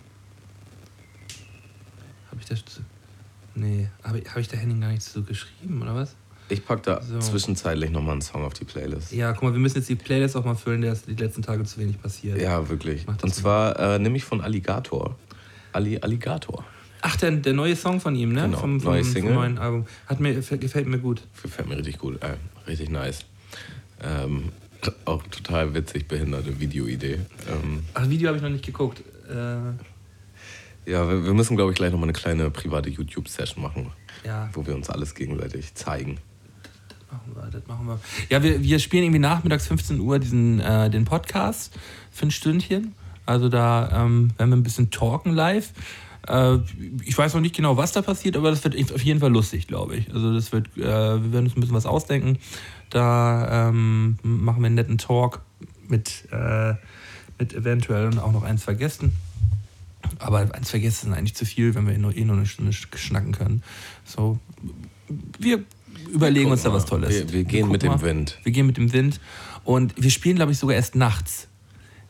[2.30, 2.56] Habe ich da.
[3.56, 6.16] Nee, habe ich, hab ich da Henning gar nichts so geschrieben, oder was?
[6.50, 7.20] Ich pack da So.
[7.20, 9.14] zwischenzeitlich nochmal einen Song auf die Playlist.
[9.14, 11.42] Ja, guck mal, wir müssen jetzt die Playlist auch mal füllen, der ist die letzten
[11.42, 12.42] Tage zu wenig passiert.
[12.42, 13.08] Ja, wirklich.
[13.08, 15.16] Und zwar äh, nämlich von Alligator.
[15.72, 16.66] Ali Alligator.
[17.06, 18.44] Ach, der, der neue Song von ihm, ne?
[18.44, 19.34] Genau, vom, vom, neue vom Single.
[19.34, 19.86] neuen Album.
[20.08, 21.22] Hat mir, gefällt mir gut.
[21.42, 22.24] Gefällt mir richtig gut.
[22.24, 23.26] Äh, richtig nice.
[24.02, 24.54] Ähm,
[25.06, 27.20] auch total witzig behinderte Videoidee.
[27.50, 29.04] Ähm, Ach, Video habe ich noch nicht geguckt.
[29.30, 29.34] Äh,
[30.90, 33.92] ja, wir, wir müssen, glaube ich, gleich nochmal eine kleine private YouTube-Session machen,
[34.26, 36.20] ja, wo wir uns alles gegenseitig zeigen.
[37.12, 38.00] machen wir, das machen wir.
[38.30, 41.78] Ja, wir, wir spielen irgendwie nachmittags 15 Uhr diesen, äh, den Podcast
[42.12, 42.96] für ein Stündchen.
[43.26, 45.74] Also da ähm, werden wir ein bisschen talken live.
[46.28, 46.60] Äh,
[47.04, 49.68] ich weiß noch nicht genau, was da passiert, aber das wird auf jeden Fall lustig,
[49.68, 50.14] glaube ich.
[50.14, 52.38] Also das wird, äh, wir werden uns ein bisschen was ausdenken.
[52.90, 55.42] Da ähm, machen wir einen netten Talk
[55.88, 56.76] mit, äh,
[57.40, 59.14] mit eventuell auch noch eins vergessen.
[60.20, 63.32] Aber eins vergessen ist eigentlich zu viel, wenn wir nur eh nur eine Stunde schnacken
[63.32, 63.64] können.
[64.06, 64.40] So,
[65.40, 65.64] wir
[66.12, 67.10] überlegen uns da Guck was mal, Tolles.
[67.10, 68.02] Wir, wir gehen gucken mit dem mal.
[68.02, 68.40] Wind.
[68.44, 69.20] Wir gehen mit dem Wind.
[69.64, 71.48] Und wir spielen, glaube ich, sogar erst nachts.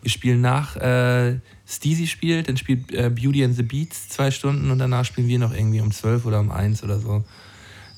[0.01, 4.69] Wir spielen nach äh, Steezy spielt, dann spielt äh, Beauty and the Beats zwei Stunden
[4.69, 7.23] und danach spielen wir noch irgendwie um 12 oder um 1 oder so.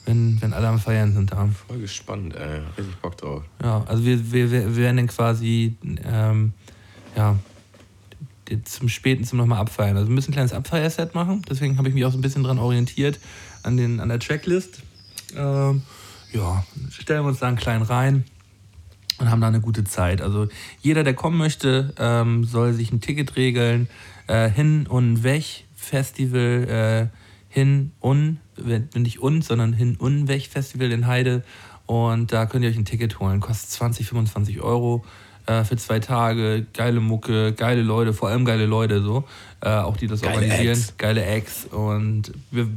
[0.06, 1.49] Wenn, wenn alle am Feiern sind da.
[1.67, 2.62] Voll gespannt, ey.
[2.78, 3.43] Richtig Bock drauf.
[3.63, 6.54] Ja, also wir, wir, wir werden dann quasi ähm,
[7.15, 7.39] ja,
[8.65, 9.97] zum Späten zum nochmal abfeiern.
[9.97, 12.43] Also wir müssen ein kleines Abfeierset machen, deswegen habe ich mich auch so ein bisschen
[12.43, 13.19] dran orientiert
[13.63, 14.84] an, den, an der Tracklist.
[15.36, 15.82] Ähm,
[16.32, 18.25] ja, stellen wir uns da einen kleinen rein
[19.19, 20.21] und haben da eine gute Zeit.
[20.21, 20.47] Also
[20.82, 23.88] jeder, der kommen möchte, ähm, soll sich ein Ticket regeln.
[24.28, 27.17] Äh, hin und weg Festival, äh,
[27.54, 31.43] hin und, wenn- nicht und, sondern hin und weg Festival in Heide.
[31.86, 33.39] Und da könnt ihr euch ein Ticket holen.
[33.39, 35.06] Kostet 20, 25 Euro
[35.45, 36.65] äh, für zwei Tage.
[36.73, 39.25] Geile Mucke, geile Leute, vor allem geile Leute so.
[39.62, 40.73] Äh, auch die das Geile organisieren.
[40.80, 40.97] Acts.
[40.97, 41.65] Geile Acts.
[41.65, 42.67] Und wir,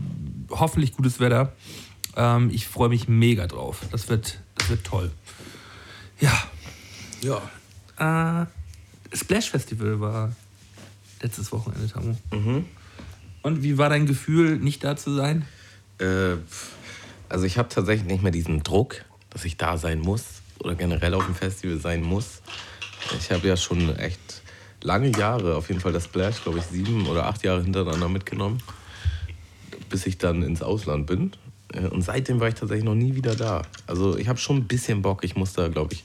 [0.50, 1.52] hoffentlich gutes Wetter.
[2.16, 3.80] Ähm, ich freue mich mega drauf.
[3.90, 5.10] Das wird, das wird toll.
[6.20, 6.42] Ja.
[7.20, 8.42] Ja.
[8.42, 8.46] Äh,
[9.16, 10.32] Splash Festival war
[11.20, 12.14] letztes Wochenende, Tamu.
[12.32, 12.64] Mhm.
[13.42, 15.44] Und wie war dein Gefühl, nicht da zu sein?
[15.98, 16.36] Äh,
[17.28, 20.24] also ich habe tatsächlich nicht mehr diesen Druck, dass ich da sein muss
[20.60, 22.42] oder generell auf dem Festival sein muss.
[23.18, 24.42] Ich habe ja schon echt
[24.82, 28.62] lange Jahre, auf jeden Fall das Splash, glaube ich, sieben oder acht Jahre hintereinander mitgenommen,
[29.88, 31.32] bis ich dann ins Ausland bin.
[31.72, 33.62] Äh, Und seitdem war ich tatsächlich noch nie wieder da.
[33.86, 35.24] Also ich habe schon ein bisschen Bock.
[35.24, 36.04] Ich muss da, glaube ich,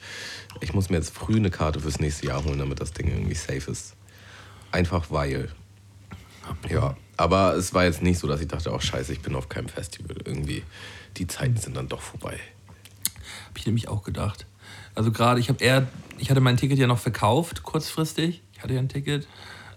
[0.62, 3.36] ich muss mir jetzt früh eine Karte fürs nächste Jahr holen, damit das Ding irgendwie
[3.36, 3.95] safe ist.
[4.71, 5.49] Einfach weil.
[6.69, 9.47] Ja, aber es war jetzt nicht so, dass ich dachte, oh scheiße, ich bin auf
[9.47, 10.17] keinem Festival.
[10.26, 10.63] Irgendwie,
[11.17, 12.38] die Zeiten sind dann doch vorbei.
[13.47, 14.45] Habe ich nämlich auch gedacht.
[14.95, 18.41] Also gerade, ich habe eher, ich hatte mein Ticket ja noch verkauft, kurzfristig.
[18.54, 19.28] Ich hatte ja ein Ticket.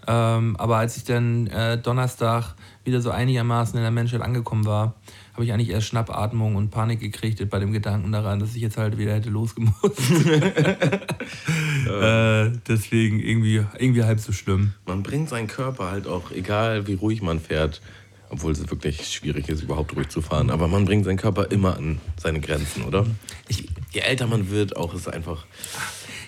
[0.07, 4.95] Ähm, aber als ich dann äh, Donnerstag wieder so einigermaßen in der Menschheit angekommen war,
[5.33, 8.77] habe ich eigentlich erst Schnappatmung und Panik gekriegt bei dem Gedanken daran, dass ich jetzt
[8.77, 9.99] halt wieder hätte losgemusst.
[11.87, 14.73] äh, deswegen irgendwie, irgendwie halb so schlimm.
[14.85, 17.81] Man bringt seinen Körper halt auch, egal wie ruhig man fährt,
[18.29, 21.77] obwohl es wirklich schwierig ist, überhaupt ruhig zu fahren, aber man bringt seinen Körper immer
[21.77, 23.05] an seine Grenzen, oder?
[23.47, 25.45] Ich, Je älter man wird, auch ist es einfach.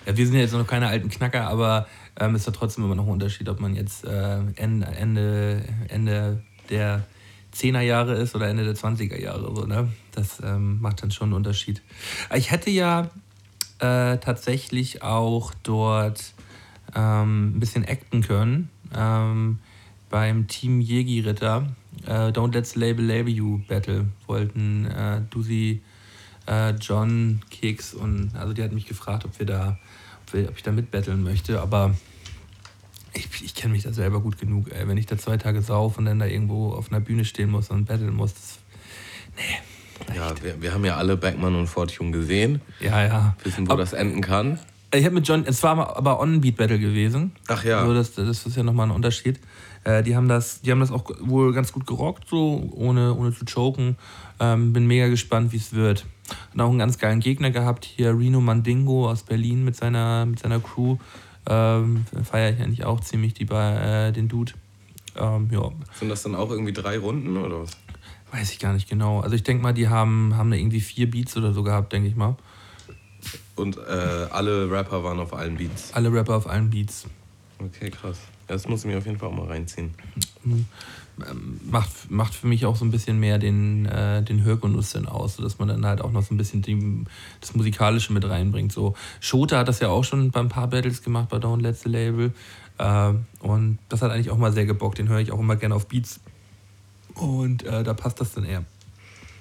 [0.05, 1.87] Ja, wir sind ja jetzt noch keine alten Knacker, aber
[2.19, 6.43] ähm, ist ja trotzdem immer noch ein Unterschied, ob man jetzt äh, Ende, Ende, Ende
[6.69, 7.05] der
[7.55, 9.53] 10er Jahre ist oder Ende der 20er Jahre.
[9.55, 9.89] So, ne?
[10.11, 11.81] Das ähm, macht dann schon einen Unterschied.
[12.35, 13.09] Ich hätte ja
[13.79, 16.33] äh, tatsächlich auch dort
[16.95, 19.59] ähm, ein bisschen acten können ähm,
[20.09, 21.67] beim Team Jegi-Ritter.
[22.05, 25.81] Äh, Don't Let's Label Label You Battle wollten äh, Dusi,
[26.47, 29.77] äh, John, Keks und also die hat mich gefragt, ob wir da,
[30.25, 31.95] ob, wir, ob ich da mitbetteln möchte, aber
[33.13, 34.71] ich, ich kenne mich da selber gut genug.
[34.71, 34.87] Ey.
[34.87, 37.69] Wenn ich da zwei Tage sauf und dann da irgendwo auf einer Bühne stehen muss
[37.69, 38.59] und betteln muss, das,
[40.15, 43.35] Ja, wir, wir haben ja alle Backman und Fortune gesehen, ja, ja.
[43.43, 44.59] wissen, wo Aber- das enden kann.
[44.91, 47.33] Ich habe mit John, es war aber On-Beat-Battle gewesen.
[47.47, 47.79] Ach ja.
[47.81, 49.39] Also das, das ist ja nochmal ein Unterschied.
[49.83, 53.31] Äh, die, haben das, die haben das auch wohl ganz gut gerockt, so ohne, ohne
[53.31, 53.97] zu choken.
[54.39, 56.05] Ähm, bin mega gespannt, wie es wird.
[56.55, 60.39] Und auch einen ganz geilen Gegner gehabt, hier Reno Mandingo aus Berlin mit seiner, mit
[60.39, 60.97] seiner Crew.
[61.49, 64.53] Ähm, Feiere ich eigentlich auch ziemlich, die bei äh, den Dude.
[65.17, 67.71] Ähm, ja, Sind das dann auch irgendwie drei Runden oder was?
[68.31, 69.21] weiß ich gar nicht genau.
[69.21, 72.07] Also ich denke mal, die haben, haben da irgendwie vier Beats oder so gehabt, denke
[72.07, 72.35] ich mal.
[73.55, 75.93] Und äh, alle Rapper waren auf allen Beats.
[75.93, 77.05] Alle Rapper auf allen Beats.
[77.57, 78.19] Okay, krass.
[78.49, 79.91] Das muss ich mir auf jeden Fall auch mal reinziehen.
[81.69, 85.35] macht, macht für mich auch so ein bisschen mehr den, äh, den Hörgenuss dann aus,
[85.35, 87.05] sodass man dann halt auch noch so ein bisschen die,
[87.41, 88.71] das Musikalische mit reinbringt.
[88.71, 92.33] So, Shota hat das ja auch schon beim paar Battles gemacht bei Down Letzte Label.
[92.79, 94.97] Äh, und das hat eigentlich auch mal sehr gebockt.
[94.97, 96.19] Den höre ich auch immer gerne auf Beats.
[97.13, 98.63] Und äh, da passt das dann eher.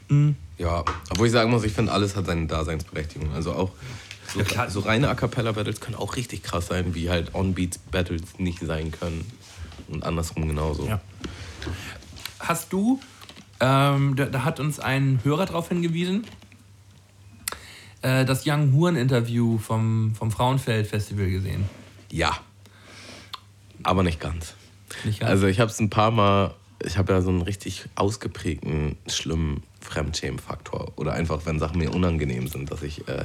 [0.09, 0.37] Mhm.
[0.59, 3.33] Ja, obwohl ich sagen muss, ich finde, alles hat seine Daseinsberechtigung.
[3.33, 3.71] Also auch
[4.33, 8.61] so, Ja, so reine A Cappella-Battles können auch richtig krass sein, wie halt On-Beats-Battles nicht
[8.61, 9.31] sein können.
[9.89, 10.87] Und andersrum genauso.
[10.87, 11.01] Ja.
[12.39, 13.01] Hast du,
[13.61, 16.25] ähm, da, da hat uns ein Hörer darauf hingewiesen,
[18.03, 21.65] äh, das Young Huren-Interview vom, vom Frauenfeld-Festival gesehen.
[22.11, 22.39] Ja.
[23.83, 24.55] Aber nicht ganz.
[25.05, 25.31] Nicht ganz?
[25.31, 29.63] Also ich habe es ein paar Mal, ich habe ja so einen richtig ausgeprägten, schlimmen
[29.81, 30.93] Fremdschämen-Faktor.
[30.97, 33.25] Oder einfach, wenn Sachen mir unangenehm sind, dass ich äh,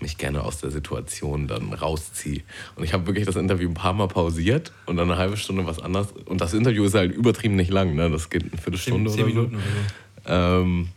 [0.00, 2.42] mich gerne aus der Situation dann rausziehe.
[2.76, 5.66] Und ich habe wirklich das Interview ein paar Mal pausiert und dann eine halbe Stunde
[5.66, 6.08] was anderes.
[6.26, 8.10] Und das Interview ist halt übertrieben nicht lang, ne?
[8.10, 9.58] Das geht eine Viertelstunde Zehn oder Minuten
[10.24, 10.30] so.
[10.30, 10.64] oder so.
[10.64, 10.88] Ähm,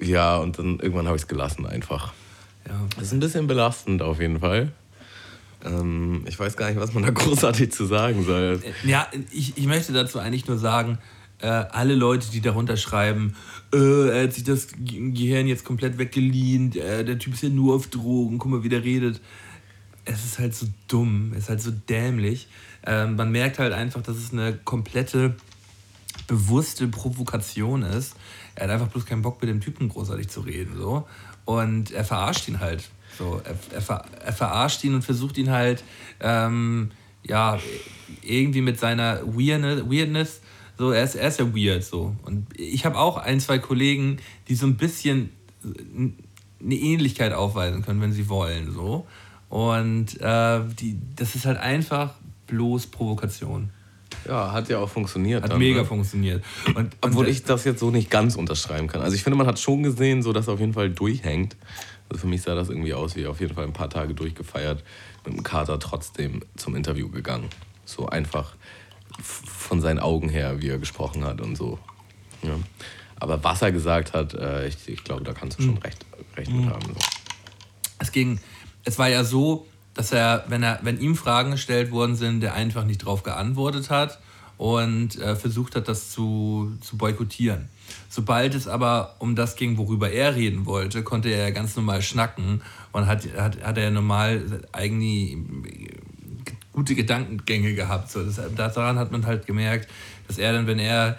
[0.00, 2.12] ja, und dann irgendwann habe ich es gelassen einfach.
[2.68, 2.74] Ja.
[2.96, 4.72] Das ist ein bisschen belastend auf jeden Fall.
[5.64, 8.60] Ähm, ich weiß gar nicht, was man da großartig zu sagen soll.
[8.84, 10.98] Ja, ich, ich möchte dazu eigentlich nur sagen,
[11.42, 13.34] äh, alle Leute, die darunter schreiben,
[13.74, 17.50] äh, er hat sich das Ge- Gehirn jetzt komplett weggeliehen, äh, der Typ ist ja
[17.50, 19.20] nur auf Drogen, guck mal, wie der redet.
[20.04, 22.48] Es ist halt so dumm, es ist halt so dämlich.
[22.84, 25.36] Ähm, man merkt halt einfach, dass es eine komplette
[26.26, 28.14] bewusste Provokation ist.
[28.54, 30.76] Er hat einfach bloß keinen Bock, mit dem Typen großartig zu reden.
[30.76, 31.06] So.
[31.44, 32.88] Und er verarscht ihn halt.
[33.18, 35.84] So, er, er, ver, er verarscht ihn und versucht ihn halt,
[36.20, 36.90] ähm,
[37.24, 37.58] ja,
[38.22, 40.40] irgendwie mit seiner Weirdness, Weirdness
[40.78, 42.16] so, er ist, er ist ja weird so.
[42.22, 45.30] Und ich habe auch ein, zwei Kollegen, die so ein bisschen
[45.64, 48.72] eine Ähnlichkeit aufweisen können, wenn sie wollen.
[48.72, 49.06] So.
[49.48, 52.14] Und äh, die, das ist halt einfach
[52.46, 53.70] bloß Provokation.
[54.26, 55.42] Ja, hat ja auch funktioniert.
[55.42, 55.84] Hat dann, mega ne?
[55.84, 56.44] funktioniert.
[56.74, 59.02] Und, Obwohl und, ich das jetzt so nicht ganz unterschreiben kann.
[59.02, 61.56] Also ich finde, man hat schon gesehen, so dass er auf jeden Fall durchhängt.
[62.08, 64.82] Also für mich sah das irgendwie aus, wie auf jeden Fall ein paar Tage durchgefeiert,
[65.24, 67.48] mit dem Kater trotzdem zum Interview gegangen.
[67.84, 68.54] So einfach
[69.20, 71.78] von seinen Augen her, wie er gesprochen hat und so.
[72.42, 72.56] Ja.
[73.16, 76.04] Aber was er gesagt hat, äh, ich, ich glaube, da kannst du schon recht,
[76.36, 76.86] recht mit haben.
[76.86, 76.94] So.
[77.98, 78.40] es ging,
[78.84, 82.54] es war ja so, dass er, wenn er, wenn ihm Fragen gestellt worden sind, der
[82.54, 84.18] einfach nicht drauf geantwortet hat
[84.58, 87.68] und äh, versucht hat, das zu, zu boykottieren.
[88.08, 92.02] Sobald es aber um das ging, worüber er reden wollte, konnte er ja ganz normal
[92.02, 95.36] schnacken und hat, hat, hat er normal eigentlich
[96.72, 98.10] gute Gedankengänge gehabt.
[98.10, 99.88] So, das, daran hat man halt gemerkt,
[100.26, 101.18] dass er dann, wenn er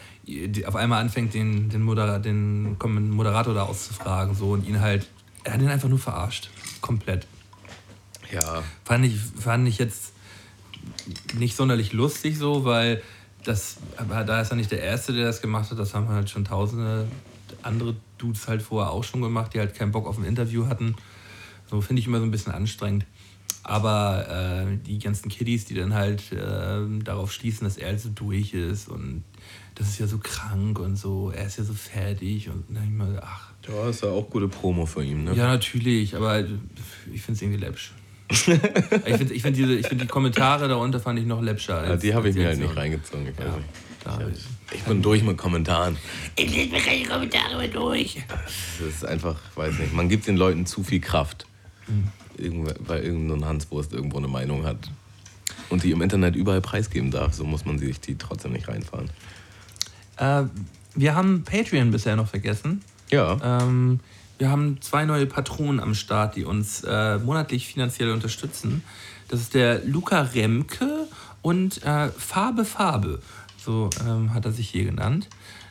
[0.66, 5.08] auf einmal anfängt, den, den, Modera den Moderator da auszufragen so, und ihn halt,
[5.44, 6.50] er hat ihn einfach nur verarscht.
[6.82, 7.28] Komplett.
[8.32, 10.14] Ja, Fand ich, fand ich jetzt
[11.38, 13.02] nicht sonderlich lustig so, weil
[13.44, 15.78] das, aber da ist er nicht der Erste, der das gemacht hat.
[15.78, 17.08] Das haben halt schon tausende
[17.62, 20.96] andere Dudes halt vorher auch schon gemacht, die halt keinen Bock auf ein Interview hatten.
[21.70, 23.06] So finde ich immer so ein bisschen anstrengend.
[23.64, 28.10] Aber äh, die ganzen Kiddies, die dann halt äh, darauf schließen, dass er halt so
[28.10, 29.24] durch ist und
[29.76, 32.90] das ist ja so krank und so, er ist ja so fertig und dann ich
[32.92, 35.24] mal, ach, ja ist ja auch gute Promo für ihn.
[35.24, 35.34] Ne?
[35.34, 37.92] ja, natürlich, aber ich finde es irgendwie läppsch.
[38.30, 41.78] ich finde ich find diese, ich find die Kommentare darunter fand ich noch läppscher.
[41.80, 42.76] Als, Ja, die habe ich mir halt nicht so.
[42.76, 43.28] reingezogen.
[43.28, 44.46] Ich, Ja, hab ich-
[44.76, 45.98] ich bin durch mit Kommentaren.
[46.36, 48.18] Ich lese mir keine Kommentare mehr durch.
[48.80, 51.46] Das ist einfach, weiß nicht, man gibt den Leuten zu viel Kraft.
[51.88, 54.78] Irgendwer, weil irgendein Hanswurst irgendwo eine Meinung hat.
[55.70, 59.10] Und die im Internet überall preisgeben darf, so muss man sich die trotzdem nicht reinfahren.
[60.18, 60.44] Äh,
[60.96, 62.82] wir haben Patreon bisher noch vergessen.
[63.12, 64.00] Ja, Ähm,
[64.40, 68.84] wir haben zwei neue Patronen am Start, die uns äh, monatlich finanziell unterstützen.
[69.28, 71.08] Das ist der Luca Remke
[71.42, 73.20] und äh, Farbe Farbe.
[73.58, 75.30] So ähm, hat er sich hier genannt.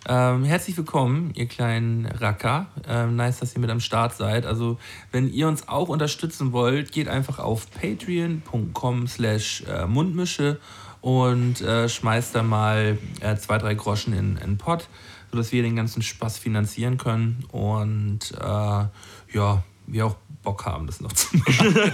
[0.09, 2.67] Ähm, herzlich willkommen, ihr kleinen Racker.
[2.89, 4.47] Ähm, nice, dass ihr mit am Start seid.
[4.47, 4.79] Also,
[5.13, 10.59] wenn ihr uns auch unterstützen wollt, geht einfach auf patreon.com slash äh, Mundmische
[11.01, 14.89] und äh, schmeißt da mal äh, zwei, drei Groschen in den Pott,
[15.31, 21.01] sodass wir den ganzen Spaß finanzieren können und äh, ja, wir auch Bock haben, das
[21.01, 21.77] noch zu machen.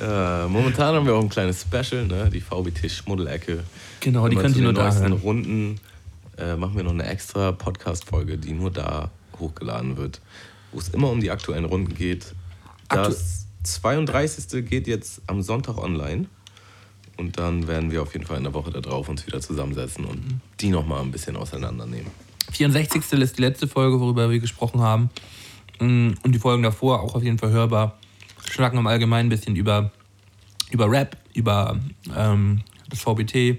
[0.00, 2.28] äh, momentan haben wir auch ein kleines Special, ne?
[2.28, 3.62] die VBT-Schmuddelecke.
[4.00, 5.12] Genau, die könnt ihr nur da hören.
[5.12, 5.80] Runden
[6.38, 10.20] äh, machen wir noch eine extra Podcast-Folge, die nur da hochgeladen wird,
[10.72, 12.34] wo es immer um die aktuellen Runden geht.
[12.88, 14.64] Aktu- Das 32.
[14.68, 16.26] geht jetzt am Sonntag online.
[17.18, 20.06] Und dann werden wir auf jeden Fall in der Woche da drauf uns wieder zusammensetzen
[20.06, 20.40] und Mhm.
[20.60, 22.10] die nochmal ein bisschen auseinandernehmen.
[22.52, 23.20] 64.
[23.20, 25.10] ist die letzte Folge, worüber wir gesprochen haben.
[25.78, 27.98] Mm, Und die Folgen davor auch auf jeden Fall hörbar.
[28.50, 29.90] Schnacken im Allgemeinen ein bisschen über
[30.70, 31.78] über Rap, über
[32.16, 33.58] ähm, das VBT,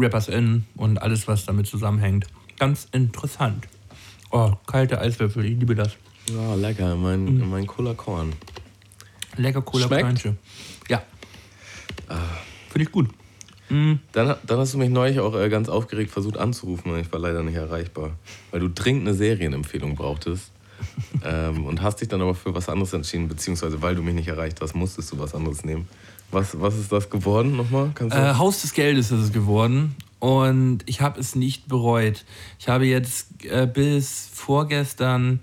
[0.00, 2.26] Rappers In und alles, was damit zusammenhängt.
[2.58, 3.68] Ganz interessant.
[4.30, 5.96] Oh, kalte Eiswürfel, ich liebe das.
[6.30, 7.50] Ja, lecker, mein, mhm.
[7.50, 8.32] mein Cola Korn.
[9.36, 10.36] Lecker Cola Kornche.
[10.88, 11.02] Ja.
[12.68, 13.08] Finde ich gut.
[13.68, 14.00] Mhm.
[14.12, 17.20] Dann, dann hast du mich neulich auch äh, ganz aufgeregt versucht anzurufen und ich war
[17.20, 18.12] leider nicht erreichbar,
[18.50, 20.50] weil du dringend eine Serienempfehlung brauchtest.
[21.24, 24.28] ähm, und hast dich dann aber für was anderes entschieden, beziehungsweise weil du mich nicht
[24.28, 25.86] erreicht hast, musstest du was anderes nehmen.
[26.30, 27.92] Was, was ist das geworden nochmal?
[28.10, 32.24] Äh, Haus des Geldes ist es geworden und ich habe es nicht bereut.
[32.58, 35.40] Ich habe jetzt äh, bis vorgestern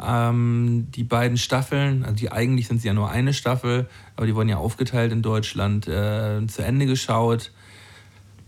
[0.00, 4.34] ähm, die beiden Staffeln, also die eigentlich sind sie ja nur eine Staffel, aber die
[4.34, 7.50] wurden ja aufgeteilt in Deutschland, äh, zu Ende geschaut.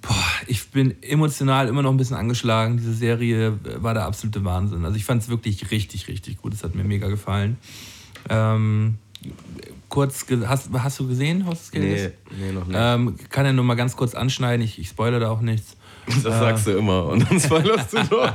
[0.03, 0.14] Boah,
[0.47, 2.77] ich bin emotional immer noch ein bisschen angeschlagen.
[2.77, 4.85] Diese Serie war der absolute Wahnsinn.
[4.85, 6.55] Also ich fand es wirklich richtig, richtig gut.
[6.55, 7.57] Es hat mir mega gefallen.
[8.29, 8.99] Ähm,
[9.93, 12.15] kurz, hast, hast du gesehen, des Geldes?
[12.31, 12.79] Nee, nee, noch nicht.
[12.81, 15.77] Ähm, kann ja nur mal ganz kurz anschneiden, ich, ich spoilere da auch nichts.
[16.07, 18.33] Das äh, sagst du immer und dann spoilerst du doch.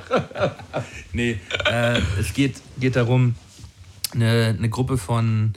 [1.14, 3.34] nee, äh, es geht, geht darum,
[4.14, 5.54] eine, eine Gruppe von,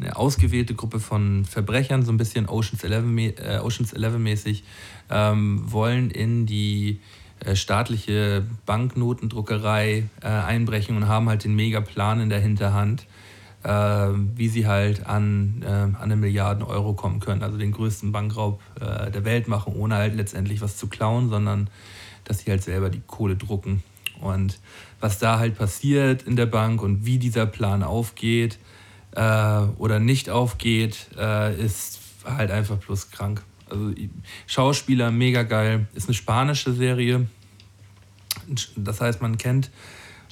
[0.00, 3.04] eine ausgewählte Gruppe von Verbrechern, so ein bisschen Oceans 11,
[3.38, 4.64] äh, Oceans 11 mäßig,
[5.10, 7.00] ähm, wollen in die
[7.40, 13.04] äh, staatliche Banknotendruckerei äh, einbrechen und haben halt den Megaplan in der Hinterhand,
[13.64, 18.60] wie sie halt an, äh, an eine Milliarden Euro kommen können, also den größten Bankraub
[18.80, 21.70] äh, der Welt machen, ohne halt letztendlich was zu klauen, sondern
[22.24, 23.82] dass sie halt selber die Kohle drucken.
[24.20, 24.60] Und
[25.00, 28.58] was da halt passiert in der Bank und wie dieser Plan aufgeht
[29.12, 29.20] äh,
[29.76, 31.08] oder nicht aufgeht,
[31.58, 33.42] ist halt einfach bloß krank.
[33.68, 33.92] Also
[34.46, 35.86] Schauspieler, mega geil.
[35.94, 37.26] Ist eine spanische Serie.
[38.76, 39.70] Das heißt, man kennt,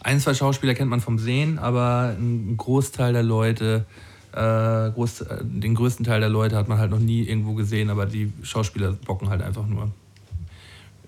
[0.02, 3.86] ein, zwei Schauspieler kennt man vom Sehen, aber ein Großteil der Leute,
[4.32, 8.06] äh, groß, den größten Teil der Leute hat man halt noch nie irgendwo gesehen, aber
[8.06, 9.90] die Schauspieler bocken halt einfach nur.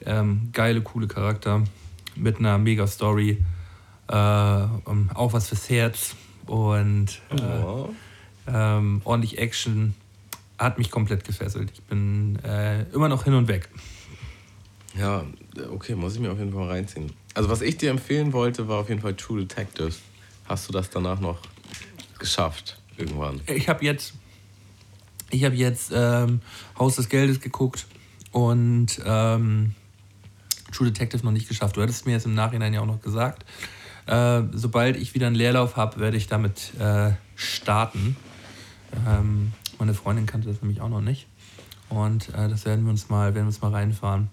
[0.05, 1.63] Ähm, geile, coole Charakter
[2.15, 3.43] mit einer mega Story.
[4.09, 6.15] Äh, auch was fürs Herz
[6.47, 7.89] und äh, oh.
[8.47, 9.95] ähm, ordentlich Action
[10.59, 11.71] hat mich komplett gefesselt.
[11.73, 13.69] Ich bin äh, immer noch hin und weg.
[14.97, 15.25] Ja,
[15.73, 17.11] okay, muss ich mir auf jeden Fall reinziehen.
[17.35, 20.01] Also was ich dir empfehlen wollte, war auf jeden Fall True Detectives.
[20.47, 21.39] Hast du das danach noch
[22.19, 23.41] geschafft irgendwann?
[23.47, 24.15] Ich habe jetzt,
[25.31, 26.41] ich habe jetzt ähm,
[26.79, 27.87] Haus des Geldes geguckt
[28.31, 29.75] und ähm,
[30.73, 31.77] True Detective noch nicht geschafft.
[31.77, 33.45] Du hattest mir jetzt im Nachhinein ja auch noch gesagt.
[34.07, 38.17] Äh, sobald ich wieder einen Leerlauf habe, werde ich damit äh, starten.
[39.09, 41.27] Ähm, meine Freundin kannte das nämlich auch noch nicht.
[41.89, 44.29] Und äh, das werden wir uns mal, werden wir uns mal reinfahren.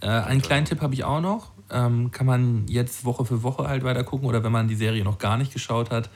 [0.00, 1.52] Äh, einen kleinen Tipp habe ich auch noch.
[1.70, 5.04] Ähm, kann man jetzt Woche für Woche halt weiter gucken oder wenn man die Serie
[5.04, 6.08] noch gar nicht geschaut hat.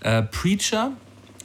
[0.00, 0.92] Äh, Preacher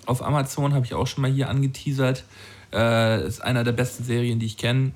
[0.06, 2.26] auf Amazon habe ich auch schon mal hier angeteasert.
[2.73, 4.91] Äh, ist einer der besten Serien, die ich kenne.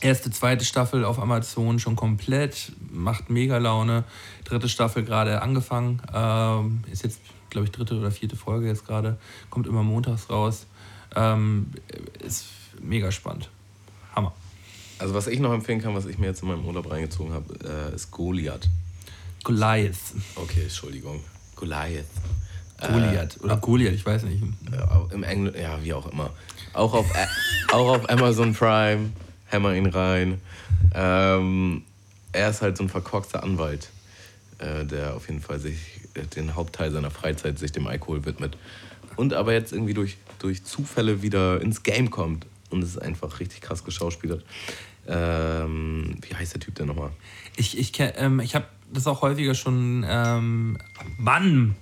[0.00, 4.04] Erste, zweite Staffel auf Amazon schon komplett, macht mega Laune.
[4.44, 7.20] Dritte Staffel gerade angefangen, ähm, ist jetzt,
[7.50, 9.18] glaube ich, dritte oder vierte Folge jetzt gerade,
[9.50, 10.66] kommt immer montags raus.
[11.16, 11.72] Ähm,
[12.24, 12.46] ist
[12.80, 13.50] mega spannend.
[14.98, 17.54] Also was ich noch empfehlen kann, was ich mir jetzt in meinem Urlaub reingezogen habe,
[17.64, 18.68] äh, ist Goliath.
[19.44, 19.96] Goliath.
[20.34, 21.20] Okay, Entschuldigung.
[21.54, 22.06] Goliath.
[22.80, 24.42] Goliath äh, oder Goliath, ich weiß nicht.
[24.42, 26.30] Äh, Im Englisch, ja, wie auch immer.
[26.72, 27.06] Auch auf,
[27.72, 29.10] auch auf Amazon Prime,
[29.46, 30.40] hämmer ihn rein.
[30.94, 31.82] Ähm,
[32.32, 33.90] er ist halt so ein verkorkster Anwalt,
[34.58, 35.78] äh, der auf jeden Fall sich
[36.14, 38.56] äh, den Hauptteil seiner Freizeit sich dem Alkohol widmet
[39.18, 42.46] und aber jetzt irgendwie durch, durch Zufälle wieder ins Game kommt.
[42.70, 44.44] Und es ist einfach richtig krass geschauspielert.
[45.06, 47.10] Ähm, wie heißt der Typ denn nochmal?
[47.56, 50.78] Ich, ich, ähm, ich habe das auch häufiger schon, ähm,
[51.16, 51.76] Mann,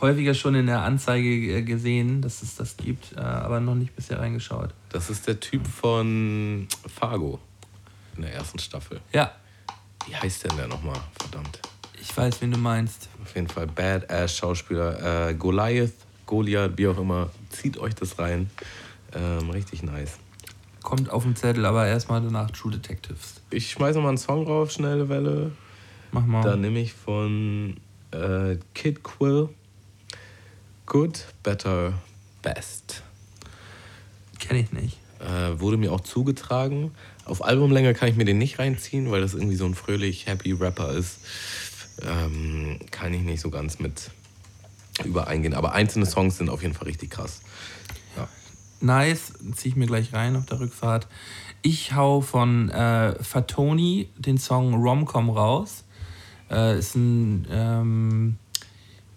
[0.00, 4.20] häufiger schon in der Anzeige gesehen, dass es das gibt, äh, aber noch nicht bisher
[4.20, 4.72] reingeschaut.
[4.90, 7.40] Das ist der Typ von Fargo
[8.16, 9.00] in der ersten Staffel.
[9.12, 9.32] Ja.
[10.06, 11.00] Wie heißt der denn nochmal?
[11.20, 11.60] Verdammt.
[12.00, 13.08] Ich weiß, wen du meinst.
[13.22, 15.28] Auf jeden Fall Badass Schauspieler.
[15.28, 15.92] Äh, Goliath
[16.30, 18.50] Goliath, wie auch immer, zieht euch das rein.
[19.14, 20.18] Ähm, richtig nice.
[20.82, 23.42] Kommt auf den Zettel, aber erstmal danach True Detectives.
[23.50, 25.52] Ich schmeiße mal einen Song drauf, schnelle Welle.
[26.12, 26.42] Mach mal.
[26.42, 27.76] Da nehme ich von
[28.12, 29.50] äh, Kid Quill
[30.90, 31.92] Good, Better,
[32.42, 33.04] Best.
[34.40, 34.98] Kenne ich nicht.
[35.20, 36.90] Äh, wurde mir auch zugetragen.
[37.24, 40.50] Auf Albumlänge kann ich mir den nicht reinziehen, weil das irgendwie so ein fröhlich, happy
[40.50, 41.20] Rapper ist.
[42.02, 44.10] Ähm, kann ich nicht so ganz mit
[45.04, 45.54] übereingehen.
[45.54, 47.42] Aber einzelne Songs sind auf jeden Fall richtig krass.
[48.80, 51.06] Nice, ziehe ich mir gleich rein auf der Rückfahrt.
[51.62, 55.84] Ich hau von äh, Fatoni den Song Romcom raus.
[56.50, 58.38] Äh, ist ein ähm,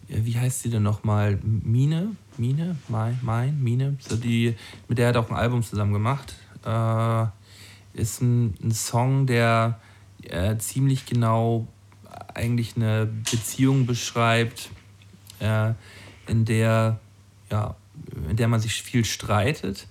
[0.07, 1.39] wie heißt sie denn nochmal?
[1.41, 2.15] Mine?
[2.37, 2.75] Mine?
[2.87, 3.17] Mein?
[3.21, 3.63] Mein?
[3.63, 3.97] Mine?
[3.99, 4.55] So die,
[4.87, 6.35] mit der hat auch ein Album zusammen gemacht.
[6.65, 7.25] Äh,
[7.93, 9.79] ist ein, ein Song, der
[10.23, 11.67] äh, ziemlich genau
[12.33, 14.69] eigentlich eine Beziehung beschreibt,
[15.39, 15.73] äh,
[16.27, 16.99] in der
[17.51, 17.75] ja,
[18.29, 19.87] in der man sich viel streitet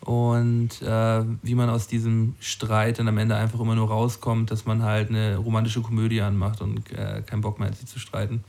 [0.00, 4.64] und äh, wie man aus diesem Streit dann am Ende einfach immer nur rauskommt, dass
[4.64, 8.42] man halt eine romantische Komödie anmacht und äh, keinen Bock mehr hat, sie zu streiten.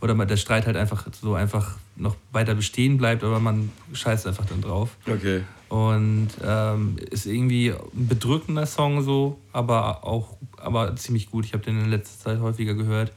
[0.00, 4.44] Oder der Streit halt einfach so einfach noch weiter bestehen bleibt, aber man scheißt einfach
[4.44, 4.90] dann drauf.
[5.06, 5.42] Okay.
[5.70, 11.46] Und ähm, ist irgendwie ein bedrückender Song so, aber auch aber ziemlich gut.
[11.46, 13.12] Ich habe den in letzter Zeit häufiger gehört.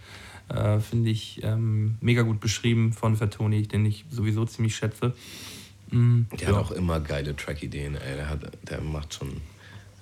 [0.50, 5.14] Äh, Finde ich ähm, mega gut beschrieben von Fatoni, den ich sowieso ziemlich schätze.
[5.92, 6.56] Mhm, der ja.
[6.56, 8.16] hat auch immer geile Track-Ideen, ey.
[8.16, 9.30] Der, hat, der macht schon.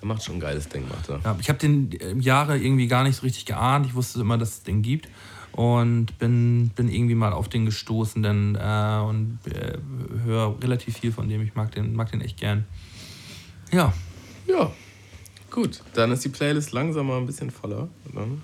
[0.00, 1.20] Der macht schon ein geiles Ding, macht er.
[1.24, 3.86] Ja, ich habe den äh, Jahre irgendwie gar nicht so richtig geahnt.
[3.86, 5.08] Ich wusste immer, dass es den gibt.
[5.52, 9.78] Und bin, bin irgendwie mal auf den gestoßen denn, äh, und äh,
[10.22, 11.40] höre relativ viel von dem.
[11.40, 12.66] Ich mag den, mag den echt gern.
[13.72, 13.94] Ja.
[14.46, 14.70] Ja.
[15.50, 17.88] Gut, dann ist die Playlist langsam mal ein bisschen voller.
[18.12, 18.42] Dann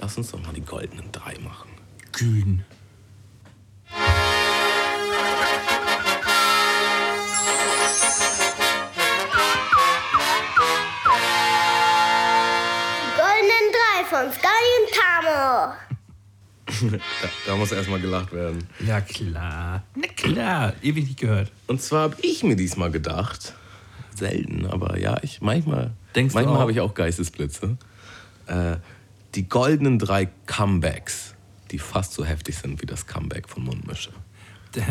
[0.00, 1.70] lass uns doch mal die goldenen drei machen.
[2.12, 2.64] Kühn.
[14.08, 14.48] von Sky
[14.80, 15.72] und Tamo.
[17.22, 18.66] da, da, muss erstmal gelacht werden.
[18.84, 19.84] Ja, klar.
[19.94, 20.72] Na klar.
[20.82, 21.52] Ewig nicht gehört.
[21.68, 23.54] Und zwar habe ich mir diesmal gedacht,
[24.16, 27.76] selten, aber ja, ich manchmal, Denkst manchmal habe ich auch Geistesblitze.
[28.46, 28.78] Äh,
[29.34, 31.34] die goldenen drei Comebacks,
[31.70, 34.10] die fast so heftig sind wie das Comeback von Mundmische.
[34.74, 34.82] Die,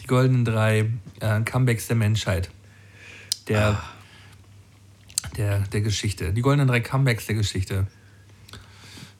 [0.00, 0.90] die goldenen drei
[1.20, 2.50] äh, Comebacks der Menschheit.
[3.48, 3.82] Der, ah.
[5.36, 6.32] der, der Geschichte.
[6.32, 7.86] Die goldenen drei Comebacks der Geschichte.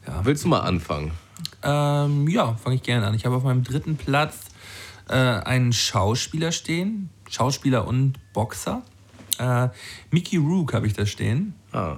[0.06, 0.24] Ja.
[0.24, 1.12] Willst du mal anfangen?
[1.62, 3.14] Ähm, ja, fange ich gerne an.
[3.14, 4.46] Ich habe auf meinem dritten Platz
[5.08, 7.10] äh, einen Schauspieler stehen.
[7.28, 8.82] Schauspieler und Boxer.
[9.38, 9.68] Äh,
[10.10, 11.54] Mickey Rook habe ich da stehen.
[11.72, 11.96] Ah.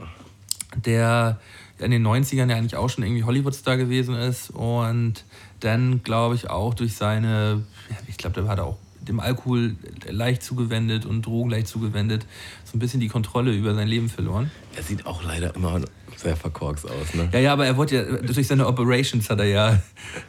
[0.74, 1.40] Der
[1.78, 5.24] in den 90ern ja eigentlich auch schon irgendwie Hollywood-Star gewesen ist und
[5.60, 7.64] dann, glaube ich, auch durch seine,
[8.06, 9.76] ich glaube, der hat auch dem Alkohol
[10.08, 12.26] leicht zugewendet und Drogen leicht zugewendet,
[12.64, 14.50] so ein bisschen die Kontrolle über sein Leben verloren.
[14.76, 15.80] Er sieht auch leider immer
[16.16, 17.28] sehr verkorkst aus, ne?
[17.32, 19.82] Ja, ja, aber er wurde ja, durch seine Operations hat er ja,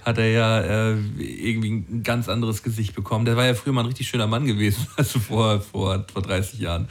[0.05, 3.25] hat er ja äh, irgendwie ein ganz anderes Gesicht bekommen.
[3.25, 6.59] Der war ja früher mal ein richtig schöner Mann gewesen, also vor, vor, vor 30
[6.59, 6.87] Jahren.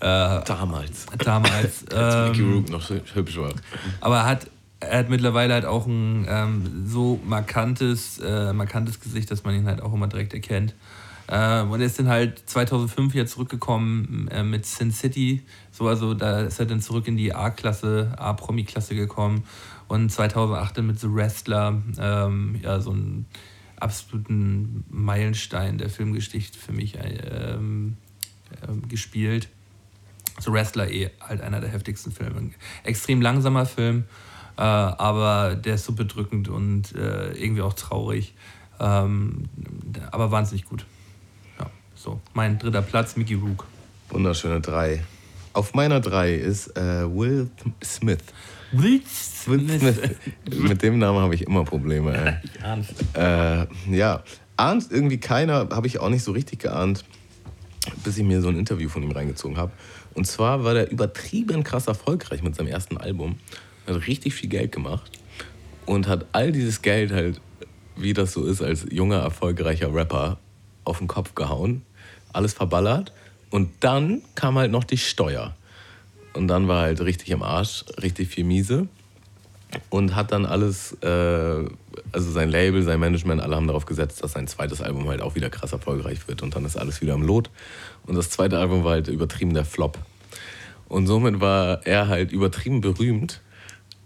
[0.00, 1.06] Äh, damals.
[1.18, 1.86] Damals.
[1.92, 3.52] Als Mickey ähm, Rook noch hübsch war.
[4.00, 9.30] Aber er hat, er hat mittlerweile halt auch ein ähm, so markantes, äh, markantes Gesicht,
[9.30, 10.74] dass man ihn halt auch immer direkt erkennt.
[11.26, 15.42] Äh, und er ist dann halt 2005 wieder zurückgekommen äh, mit Sin City.
[15.70, 19.44] So, also da ist er dann zurück in die A-Klasse, A-Promi-Klasse gekommen.
[19.86, 23.26] Und 2008 dann mit The Wrestler, ähm, ja, so einen
[23.78, 27.96] absoluten Meilenstein der Filmgeschichte für mich ähm,
[28.62, 29.48] äh, gespielt.
[30.40, 32.50] The Wrestler eh halt einer der heftigsten Filme.
[32.84, 34.04] Extrem langsamer Film,
[34.56, 38.34] äh, aber der ist so bedrückend und äh, irgendwie auch traurig.
[38.78, 39.44] Ähm,
[40.10, 40.86] aber wahnsinnig gut.
[42.02, 43.66] So, mein dritter Platz, Mickey Rook.
[44.08, 45.04] Wunderschöne drei.
[45.52, 47.50] Auf meiner drei ist äh, Will
[47.84, 48.22] Smith.
[48.72, 49.68] Will Smith.
[49.68, 50.16] Will Smith.
[50.50, 52.40] Mit dem Namen habe ich immer Probleme.
[52.64, 52.80] Ey.
[53.20, 54.22] äh, ja,
[54.56, 57.04] ahnt irgendwie keiner, habe ich auch nicht so richtig geahnt,
[58.02, 59.72] bis ich mir so ein Interview von ihm reingezogen habe.
[60.20, 63.38] Und zwar war der übertrieben krass erfolgreich mit seinem ersten Album.
[63.86, 65.10] Hat richtig viel Geld gemacht
[65.86, 67.40] und hat all dieses Geld halt,
[67.96, 70.36] wie das so ist als junger, erfolgreicher Rapper,
[70.84, 71.80] auf den Kopf gehauen
[72.34, 73.14] alles verballert.
[73.48, 75.56] Und dann kam halt noch die Steuer.
[76.34, 78.88] Und dann war halt richtig im Arsch, richtig viel miese.
[79.88, 81.64] Und hat dann alles, äh,
[82.12, 85.34] also sein Label, sein Management, alle haben darauf gesetzt, dass sein zweites Album halt auch
[85.34, 86.42] wieder krass erfolgreich wird.
[86.42, 87.48] Und dann ist alles wieder im Lot.
[88.06, 89.96] Und das zweite Album war halt übertrieben der Flop.
[90.90, 93.40] Und somit war er halt übertrieben berühmt,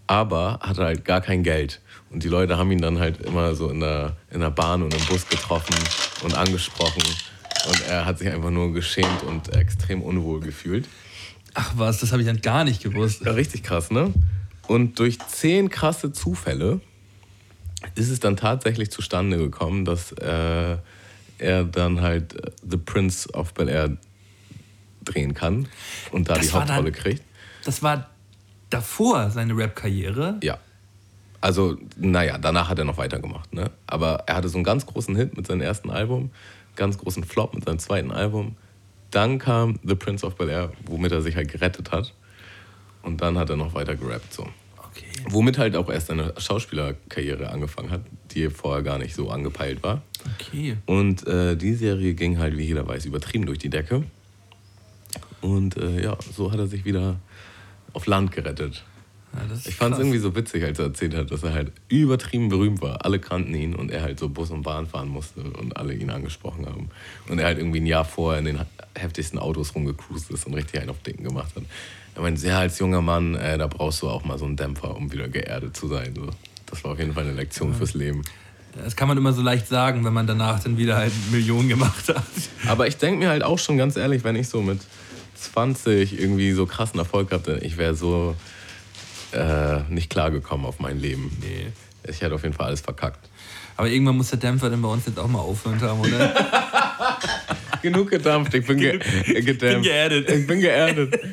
[0.07, 1.81] aber hatte halt gar kein Geld.
[2.09, 4.93] Und die Leute haben ihn dann halt immer so in der, in der Bahn und
[4.93, 5.75] im Bus getroffen
[6.23, 7.03] und angesprochen
[7.67, 10.87] und er hat sich einfach nur geschämt und extrem unwohl gefühlt.
[11.53, 13.25] Ach was, das habe ich dann gar nicht gewusst.
[13.25, 14.13] Richtig krass, ne?
[14.67, 16.81] Und durch zehn krasse Zufälle
[17.95, 20.77] ist es dann tatsächlich zustande gekommen, dass äh,
[21.37, 23.97] er dann halt äh, The Prince of Bel Air
[25.05, 25.67] drehen kann
[26.11, 27.23] und da das die Hauptrolle dann, kriegt.
[27.63, 28.09] Das war
[28.69, 30.39] davor seine Rap-Karriere?
[30.43, 30.57] Ja.
[31.41, 33.53] Also, naja, danach hat er noch weitergemacht.
[33.53, 33.69] Ne?
[33.85, 36.31] Aber er hatte so einen ganz großen Hit mit seinem ersten Album
[36.75, 38.55] ganz großen Flop mit seinem zweiten Album.
[39.11, 42.13] Dann kam The Prince of Bel Air, womit er sich halt gerettet hat.
[43.01, 44.33] Und dann hat er noch weiter gerappt.
[44.33, 44.43] So.
[44.77, 45.05] Okay.
[45.29, 48.01] Womit halt auch erst seine Schauspielerkarriere angefangen hat,
[48.31, 50.01] die vorher gar nicht so angepeilt war.
[50.39, 50.77] Okay.
[50.85, 54.03] Und äh, die Serie ging halt, wie jeder weiß, übertrieben durch die Decke.
[55.45, 57.17] Und äh, ja, so hat er sich wieder
[57.93, 58.83] auf Land gerettet.
[59.33, 62.49] Ja, Ich fand es irgendwie so witzig, als er erzählt hat, dass er halt übertrieben
[62.49, 63.05] berühmt war.
[63.05, 66.09] Alle kannten ihn und er halt so Bus und Bahn fahren musste und alle ihn
[66.09, 66.89] angesprochen haben.
[67.29, 68.59] Und er halt irgendwie ein Jahr vorher in den
[68.95, 71.63] heftigsten Autos rumgecruised ist und richtig einen auf Dicken gemacht hat.
[72.15, 74.95] Er meinte, ja, als junger Mann, äh, da brauchst du auch mal so einen Dämpfer,
[74.95, 76.13] um wieder geerdet zu sein.
[76.15, 76.29] So.
[76.65, 78.23] Das war auf jeden Fall eine Lektion fürs Leben.
[78.83, 82.09] Das kann man immer so leicht sagen, wenn man danach dann wieder halt Millionen gemacht
[82.09, 82.23] hat.
[82.67, 84.79] Aber ich denke mir halt auch schon ganz ehrlich, wenn ich so mit
[85.51, 88.35] 20 irgendwie so krassen Erfolg hatte, ich wäre so
[89.31, 91.35] äh, nicht klargekommen auf mein Leben.
[91.41, 91.67] Nee.
[92.07, 93.29] Ich hätte auf jeden Fall alles verkackt.
[93.77, 96.33] Aber irgendwann muss der Dämpfer dann bei uns jetzt auch mal aufhören haben, oder?
[97.81, 99.83] Genug gedampft, ich bin, ge äh, gedämpft.
[99.83, 100.29] geerdet.
[100.29, 101.19] Ich bin geerdet.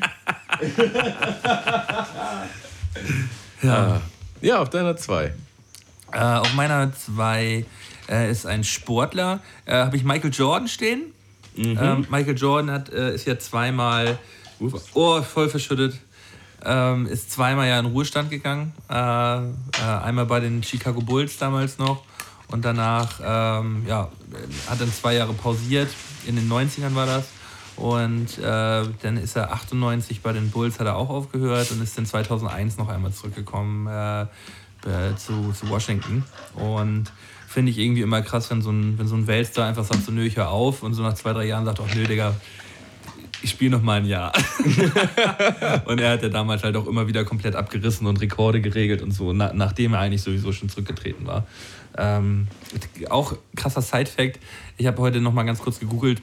[3.62, 4.02] Ja.
[4.40, 5.32] Ja, auf deiner 2.
[6.12, 7.64] Äh, auf meiner 2
[8.08, 9.40] äh, ist ein Sportler.
[9.66, 11.14] Äh, Habe ich Michael Jordan stehen.
[11.56, 14.18] Ähm, Michael Jordan hat, äh, ist ja zweimal,
[14.94, 15.98] oh, voll verschüttet,
[16.64, 18.72] ähm, ist zweimal ja in Ruhestand gegangen.
[18.88, 19.50] Äh, äh,
[20.04, 22.04] einmal bei den Chicago Bulls damals noch
[22.48, 24.08] und danach ähm, ja,
[24.68, 25.88] hat dann zwei Jahre pausiert.
[26.26, 27.24] In den 90ern war das.
[27.76, 31.96] Und äh, dann ist er 98 bei den Bulls, hat er auch aufgehört und ist
[31.96, 34.26] dann 2001 noch einmal zurückgekommen äh,
[35.16, 36.24] zu, zu Washington.
[36.54, 37.10] Und
[37.52, 40.12] finde ich irgendwie immer krass, wenn so ein, wenn so ein Weltstar einfach sagt, so
[40.12, 42.34] nö, ich hör auf und so nach zwei, drei Jahren sagt, auch nö, Digga,
[43.42, 44.32] ich spiele noch mal ein Jahr.
[45.84, 49.10] und er hat ja damals halt auch immer wieder komplett abgerissen und Rekorde geregelt und
[49.10, 51.46] so, na, nachdem er eigentlich sowieso schon zurückgetreten war.
[51.98, 52.48] Ähm,
[53.10, 54.38] auch krasser Side-Fact,
[54.78, 56.22] ich habe heute noch mal ganz kurz gegoogelt,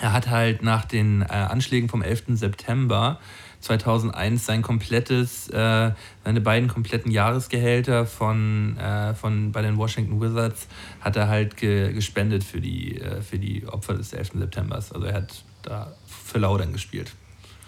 [0.00, 2.24] er hat halt nach den äh, Anschlägen vom 11.
[2.34, 3.18] September
[3.60, 5.92] 2001 sein komplettes, äh,
[6.24, 10.68] seine beiden kompletten Jahresgehälter von, äh, von bei den Washington Wizards
[11.00, 14.38] hat er halt ge gespendet für die, äh, für die Opfer des 11.
[14.38, 14.92] Septembers.
[14.92, 17.12] Also er hat da für Laudern gespielt.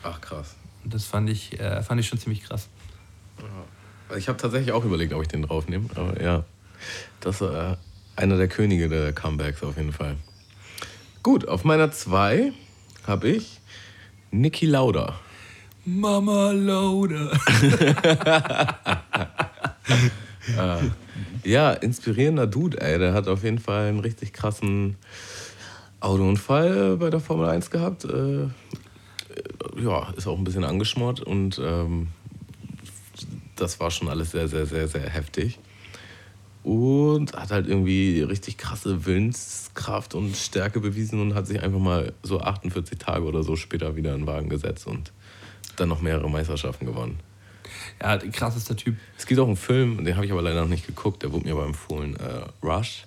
[0.02, 0.56] Ach krass.
[0.84, 2.68] Und das fand ich, äh, fand ich schon ziemlich krass.
[4.16, 5.88] Ich habe tatsächlich auch überlegt, ob ich den draufnehme.
[5.94, 6.44] Aber ja,
[7.20, 7.76] das war äh,
[8.16, 10.16] einer der Könige der Comebacks auf jeden Fall.
[11.22, 12.52] Gut, auf meiner 2
[13.06, 13.60] habe ich
[14.30, 15.18] Niki Lauda.
[15.84, 17.38] Mama Lauder.
[21.44, 22.98] Ja, inspirierender Dude, ey.
[22.98, 24.96] Der hat auf jeden Fall einen richtig krassen
[26.00, 28.04] Autounfall äh, bei der Formel 1 gehabt.
[28.04, 28.48] Äh, äh,
[29.82, 32.08] ja, ist auch ein bisschen angeschmort und ähm,
[33.56, 35.58] das war schon alles sehr, sehr, sehr, sehr heftig.
[36.62, 42.12] Und hat halt irgendwie richtig krasse Willenskraft und Stärke bewiesen und hat sich einfach mal
[42.22, 45.12] so 48 Tage oder so später wieder in den Wagen gesetzt und
[45.80, 47.18] dann noch mehrere Meisterschaften gewonnen.
[48.00, 48.96] Ja, krassester Typ.
[49.18, 51.44] Es gibt auch einen Film, den habe ich aber leider noch nicht geguckt, der wurde
[51.44, 52.16] mir aber empfohlen.
[52.16, 53.06] Äh, Rush.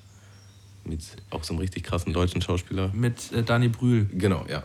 [0.86, 2.92] Mit auch so einem richtig krassen deutschen Schauspieler.
[2.94, 4.10] Mit äh, Dani Brühl.
[4.14, 4.64] Genau, ja.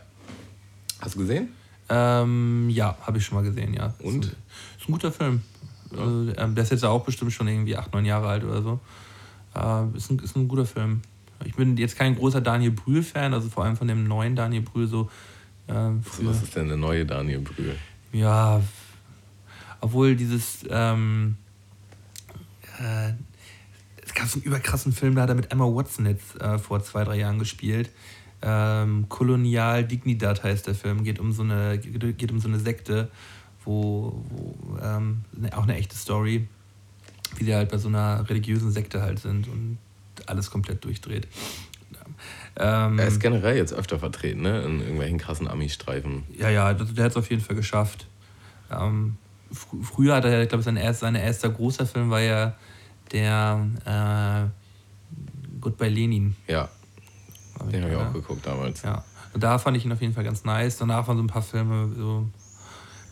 [1.01, 1.49] Hast du gesehen?
[1.89, 3.95] Ähm, ja, habe ich schon mal gesehen, ja.
[4.01, 4.25] Und?
[4.25, 4.37] Ist ein,
[4.81, 5.43] ist ein guter Film.
[5.93, 8.81] Also, ähm, der ist jetzt auch bestimmt schon irgendwie acht, neun Jahre alt oder so.
[9.55, 11.03] Äh, ist, ein, ist ein guter Film.
[11.45, 14.89] Ich bin jetzt kein großer Daniel Brühl-Fan, also vor allem von dem neuen Daniel Brühl
[14.89, 15.09] so.
[15.69, 16.31] Früher.
[16.31, 17.77] Was ist denn der neue Daniel Brühl?
[18.13, 18.63] Ja,
[19.81, 20.65] obwohl dieses.
[20.69, 21.37] Ähm,
[22.81, 23.13] äh,
[24.05, 26.83] es gab so einen überkrassen Film, da hat er mit Emma Watson jetzt äh, vor
[26.83, 27.91] zwei, drei Jahren gespielt.
[28.41, 31.05] Ähm, Kolonial Dignidad heißt der Film.
[31.05, 33.11] Geht um so eine, geht um so eine Sekte,
[33.65, 36.49] wo, wo ähm, ne- auch eine echte Story,
[37.37, 39.79] wie die halt bei so einer religiösen Sekte halt sind und
[40.27, 41.29] alles komplett durchdreht.
[42.59, 44.63] Ähm, Er ist generell jetzt öfter vertreten, ne?
[44.63, 46.25] In irgendwelchen krassen Ami-Streifen.
[46.37, 48.07] ja, ja, das- der hat es auf jeden Fall geschafft.
[48.71, 49.17] Ähm,
[49.53, 52.55] fr früher hat er, ich glaube, sein erst, sein erster großer Film war ja
[53.13, 56.37] der äh, Goodbye Lenin.
[56.47, 56.69] Ja,
[57.73, 58.83] den habe ich auch geguckt damals.
[58.83, 59.05] Ja.
[59.33, 60.79] Und da fand ich ihn auf jeden Fall ganz nice.
[60.79, 62.29] Danach waren so ein paar Filme so.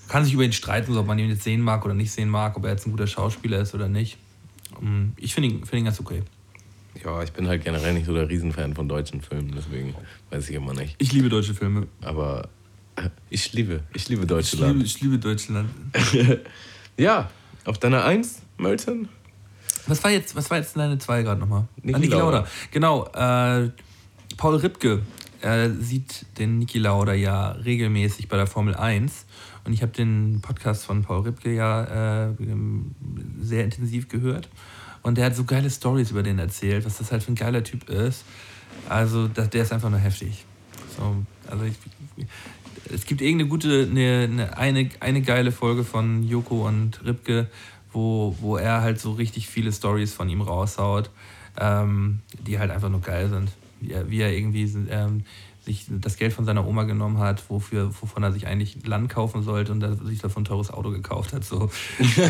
[0.09, 2.28] Kann sich über ihn streiten, so, ob man ihn jetzt sehen mag oder nicht sehen
[2.28, 4.18] mag, ob er jetzt ein guter Schauspieler ist oder nicht.
[4.80, 6.22] Ähm, Ich finde ihn, find ihn ganz okay.
[7.05, 9.94] Ja, ich bin halt generell nicht so der Riesenfan von deutschen Filmen, deswegen
[10.30, 10.97] weiß ich immer nicht.
[10.99, 11.86] Ich liebe deutsche Filme.
[12.01, 12.49] Aber
[13.30, 14.82] ich liebe, ich liebe Ich liebe, Deutschland.
[14.82, 15.68] ich liebe Deutschland.
[16.99, 17.30] Ja,
[17.66, 19.11] auf deiner Eins, Melton?
[19.86, 21.68] Was war jetzt, was war jetzt deine zwei gerade nochmal?
[21.82, 22.38] Niki Ah, Niki Lauda.
[22.38, 22.49] Lauda.
[22.70, 23.05] Genau.
[23.09, 23.70] Äh,
[24.38, 25.03] Paul Ripke
[25.42, 29.26] äh, sieht den Niki Lauda ja regelmäßig bei der Formel 1.
[29.64, 32.34] Und ich habe den Podcast von Paul Ripke ja äh,
[33.40, 34.49] sehr intensiv gehört.
[35.07, 37.63] Und der hat so geile Stories über den erzählt, was das halt für ein geiler
[37.63, 38.25] Typ ist.
[38.89, 40.45] Also, das, der ist einfach nur heftig.
[40.97, 41.77] So, also ich,
[42.93, 47.47] es gibt irgendeine gute, eine, eine, eine, eine geile Folge von Joko und Ripke,
[47.93, 51.11] wo, wo er halt so richtig viele Stories von ihm raushaut,
[51.57, 53.53] ähm, die halt einfach nur geil sind.
[53.81, 55.23] Wie er, wie er irgendwie ähm,
[55.65, 59.45] sich das Geld von seiner Oma genommen hat, wofür, wovon er sich eigentlich Land kaufen
[59.45, 61.45] sollte und sich davon ein teures Auto gekauft hat.
[61.45, 61.71] So.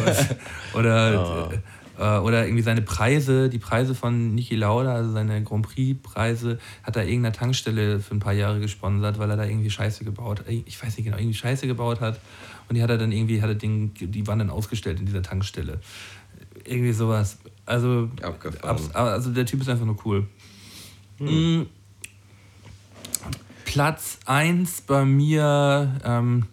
[0.74, 1.58] oder, oh.
[1.98, 6.96] Äh, oder irgendwie seine Preise, die Preise von Niki Lauda, also seine Grand Prix-Preise, hat
[6.96, 10.48] er irgendeiner Tankstelle für ein paar Jahre gesponsert, weil er da irgendwie Scheiße gebaut hat.
[10.48, 12.20] Ich weiß nicht genau, irgendwie Scheiße gebaut hat.
[12.68, 15.22] Und die hat er dann irgendwie, hat er den, die waren dann ausgestellt in dieser
[15.22, 15.80] Tankstelle.
[16.64, 17.38] Irgendwie sowas.
[17.64, 18.10] Also,
[18.92, 20.26] also der Typ ist einfach nur cool.
[21.18, 21.60] Hm.
[21.60, 21.66] Mm.
[23.64, 26.46] Platz 1 bei mir ähm,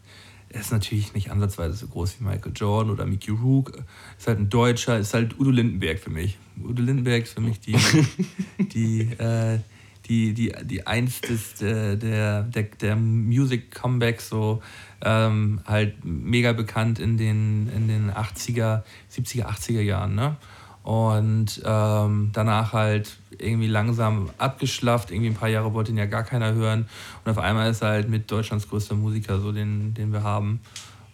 [0.53, 3.73] ist natürlich nicht ansatzweise so groß wie Michael Jordan oder Mickey Rook.
[4.17, 6.37] Ist halt ein Deutscher, ist halt Udo Lindenberg für mich.
[6.63, 7.75] Udo Lindenberg ist für mich die,
[8.59, 9.59] die, äh,
[10.05, 14.61] die, die, die einsteste der, der, der Music-Comebacks, so
[15.01, 20.15] ähm, halt mega bekannt in den, in den 80er, 70er, 80er Jahren.
[20.15, 20.37] Ne?
[20.83, 25.11] Und ähm, danach halt irgendwie langsam abgeschlafft.
[25.11, 26.87] Irgendwie ein paar Jahre wollte ihn ja gar keiner hören.
[27.23, 30.59] Und auf einmal ist er halt mit Deutschlands größter Musiker, so den, den wir haben.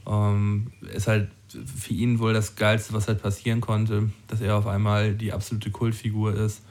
[0.08, 1.30] Ähm, ist halt
[1.66, 5.72] für ihn wohl das Geilste, was halt passieren konnte, dass er auf einmal die absolute
[5.72, 6.62] Kultfigur ist.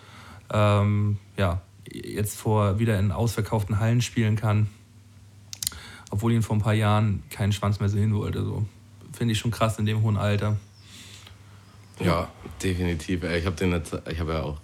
[0.52, 1.60] Ähm, ja,
[1.92, 4.68] jetzt vor wieder in ausverkauften Hallen spielen kann.
[6.10, 8.42] Obwohl ihn vor ein paar Jahren keinen Schwanz mehr sehen wollte.
[8.42, 8.64] So.
[9.12, 10.56] Finde ich schon krass in dem hohen Alter.
[12.00, 12.30] Ja,
[12.62, 13.24] definitiv.
[13.24, 14.58] Ich habe den ich habe ja auch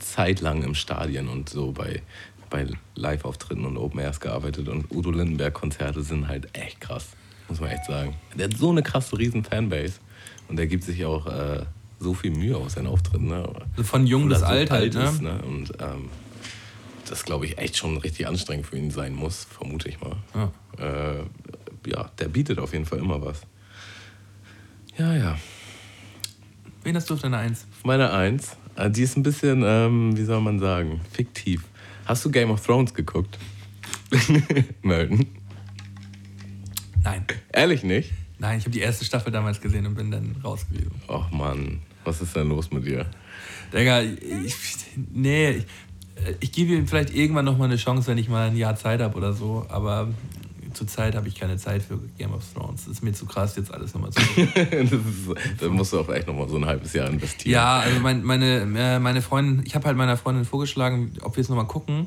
[0.00, 2.02] zeitlang im Stadion und so bei,
[2.50, 7.08] bei Live-Auftritten und Open Airs gearbeitet und Udo Lindenberg-Konzerte sind halt echt krass,
[7.48, 8.16] muss man echt sagen.
[8.34, 9.94] Der hat so eine krasse riesen Fanbase
[10.48, 11.64] und der gibt sich auch äh,
[12.00, 13.28] so viel Mühe aus seinen Auftritten.
[13.28, 13.48] Ne?
[13.82, 15.04] Von jung bis so alt halt, ne?
[15.04, 15.40] Ist, ne?
[15.42, 16.10] Und ähm,
[17.08, 20.16] das glaube ich echt schon richtig anstrengend für ihn sein muss, vermute ich mal.
[20.34, 20.52] Ja.
[20.78, 21.22] Äh,
[21.86, 23.42] ja, der bietet auf jeden Fall immer was.
[24.96, 25.38] Ja, ja.
[26.82, 27.66] Wen hast du auf deiner Eins?
[27.78, 28.56] Auf meiner Eins?
[28.78, 31.64] Ah, die ist ein bisschen, ähm, wie soll man sagen, fiktiv.
[32.06, 33.36] Hast du Game of Thrones geguckt?
[34.82, 35.26] Melden?
[37.02, 37.24] Nein.
[37.52, 38.12] Ehrlich nicht?
[38.38, 40.92] Nein, ich habe die erste Staffel damals gesehen und bin dann raus gewesen.
[41.08, 43.06] Och Mann, was ist denn los mit dir?
[43.72, 44.54] Digga, ich,
[45.12, 45.66] nee, ich,
[46.38, 49.16] ich gebe ihm vielleicht irgendwann nochmal eine Chance, wenn ich mal ein Jahr Zeit habe
[49.16, 50.06] oder so, aber
[50.74, 52.84] zurzeit habe ich keine Zeit für Game of Thrones.
[52.84, 54.20] Das ist mir zu krass, jetzt alles nochmal zu
[55.60, 57.52] Da musst du auch echt nochmal so ein halbes Jahr investieren.
[57.52, 61.40] Ja, also mein, meine, äh, meine Freundin, ich habe halt meiner Freundin vorgeschlagen, ob wir
[61.40, 62.06] es nochmal gucken.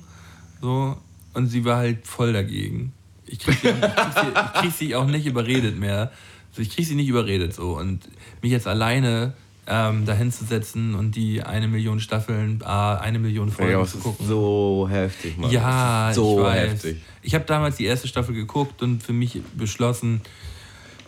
[0.62, 0.97] So,
[1.34, 2.93] und sie war halt voll dagegen.
[3.26, 6.12] Ich kriege sie, krieg krieg sie auch nicht überredet mehr.
[6.51, 7.78] Also ich kriege sie nicht überredet so.
[7.78, 8.09] Und
[8.41, 9.34] mich jetzt alleine
[9.72, 13.99] ähm, dahin zu setzen und die eine Million Staffeln, äh, eine Million Folgen ja, zu
[13.99, 14.28] gucken.
[14.28, 15.49] so heftig, Mann.
[15.49, 16.72] Ja, so ich weiß.
[16.72, 16.97] heftig.
[17.22, 20.22] Ich habe damals die erste Staffel geguckt und für mich beschlossen,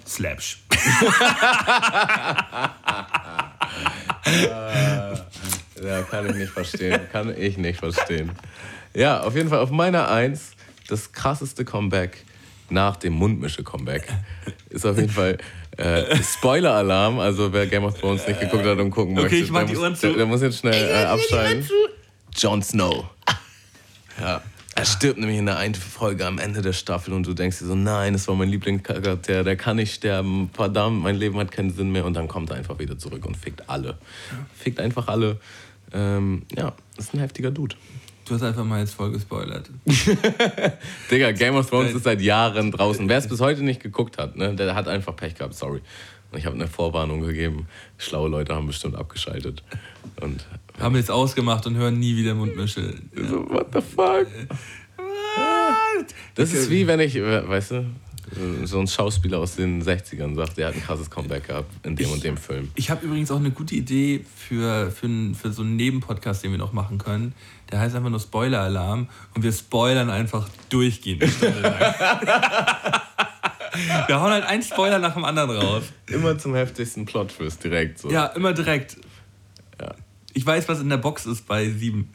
[0.08, 0.64] Slapsh.
[5.84, 7.02] ja, kann ich nicht verstehen.
[7.12, 8.32] Kann ich nicht verstehen.
[8.94, 10.52] Ja, auf jeden Fall auf meiner Eins
[10.88, 12.24] das krasseste Comeback
[12.70, 14.08] nach dem Mundmische-Comeback
[14.70, 15.38] ist auf jeden Fall
[15.78, 17.20] äh, Spoiler-Alarm.
[17.20, 19.78] Also wer Game of Thrones nicht geguckt hat und gucken okay, möchte, ich mach die
[19.78, 20.08] Ohren zu.
[20.08, 21.68] Der, der muss jetzt schnell äh, abschalten.
[22.36, 23.06] Jon Snow.
[24.20, 24.42] Ja.
[24.76, 27.66] Er stirbt nämlich in der einen Folge am Ende der Staffel und du denkst dir
[27.66, 31.72] so, nein, das war mein Lieblingscharakter, der kann nicht sterben, verdammt, mein Leben hat keinen
[31.72, 34.00] Sinn mehr und dann kommt er einfach wieder zurück und fickt alle.
[34.56, 35.40] Fickt einfach alle.
[35.94, 37.76] Ähm, ja, das ist ein heftiger Dude.
[38.26, 39.70] Du hast einfach mal jetzt voll gespoilert.
[41.12, 43.08] Digga, Game of Thrones ist seit Jahren draußen.
[43.10, 45.82] Wer es bis heute nicht geguckt hat, ne, der hat einfach Pech gehabt, sorry.
[46.32, 47.68] Und ich habe eine Vorwarnung gegeben.
[47.98, 49.64] Schlaue Leute haben bestimmt abgeschaltet.
[50.22, 50.46] Und,
[50.80, 52.96] haben jetzt ausgemacht und hören nie wieder Mundmische.
[53.16, 54.28] So, what the fuck?
[56.36, 57.86] Das ist wie wenn ich, weißt du,
[58.64, 62.08] so ein Schauspieler aus den 60ern sagt, der hat ein krasses Comeback gehabt in dem
[62.08, 62.70] ich, und dem Film.
[62.76, 66.58] Ich habe übrigens auch eine gute Idee für, für, für so einen Nebenpodcast, den wir
[66.58, 67.34] noch machen können.
[67.74, 71.24] Der heißt einfach nur Spoiler-Alarm und wir spoilern einfach durchgehend.
[71.42, 71.64] wir
[74.22, 75.86] hauen halt einen Spoiler nach dem anderen raus.
[76.06, 77.98] Immer zum heftigsten Plot-Twist direkt.
[77.98, 78.12] So.
[78.12, 78.98] Ja, immer direkt.
[79.82, 79.96] Ja.
[80.34, 82.12] Ich weiß, was in der Box ist bei 7.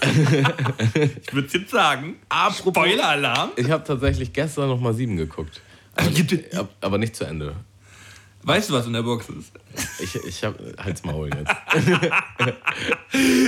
[0.00, 2.16] ich würde jetzt sagen.
[2.56, 3.50] Spoiler-Alarm.
[3.56, 5.60] Ich habe tatsächlich gestern noch mal 7 geguckt.
[5.96, 6.08] Aber
[6.80, 7.56] aber nicht zu Ende.
[8.44, 9.52] Weißt du, was in der Box ist?
[9.98, 11.50] Ich, ich hab halt's Maul jetzt.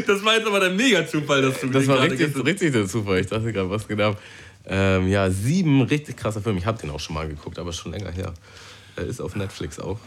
[0.07, 3.21] das war jetzt aber der Mega-Zufall, dass du Das war richtig, richtig der Zufall.
[3.21, 4.17] Ich dachte gerade, was genau.
[4.67, 6.57] Ähm, ja, sieben richtig krasser Film.
[6.57, 8.33] Ich habe den auch schon mal geguckt, aber schon länger her.
[8.97, 9.99] Er ist auf Netflix auch.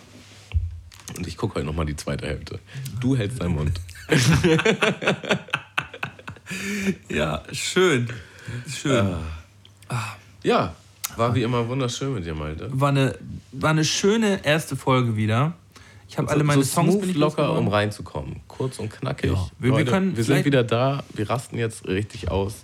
[1.16, 2.60] Und ich gucke heute noch mal die zweite Hälfte.
[3.00, 3.80] Du hältst deinen Mund.
[7.10, 8.10] ja, schön.
[8.68, 9.16] Schön.
[9.88, 10.16] Ah.
[10.42, 10.74] Ja,
[11.20, 12.70] war wie immer wunderschön mit dir, Malte.
[12.72, 13.16] War eine,
[13.52, 15.54] war eine schöne erste Folge wieder.
[16.08, 18.38] Ich habe So- alle meine so Songs smooth, locker, um reinzukommen.
[18.48, 19.32] Kurz und knackig.
[19.32, 19.36] Ja.
[19.60, 21.04] Wir- wir Leute, können wir sind wieder da.
[21.14, 22.64] Wir rasten jetzt richtig aus.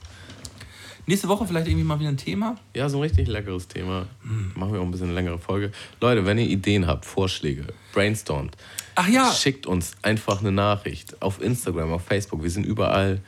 [1.08, 2.56] Nächste Woche vielleicht irgendwie mal wieder ein Thema.
[2.76, 4.08] Ja, so ein richtig leckeres Thema.
[4.24, 4.54] Hm.
[4.56, 5.72] Machen wir auch ein bisschen eine längere Folge.
[6.02, 8.58] Leute, wenn ihr Ideen habt, Vorschläge, brainstormt,
[8.96, 12.42] Ach ja, schickt uns einfach eine Nachricht auf Instagram, auf Facebook.
[12.42, 13.20] Wir sind überall.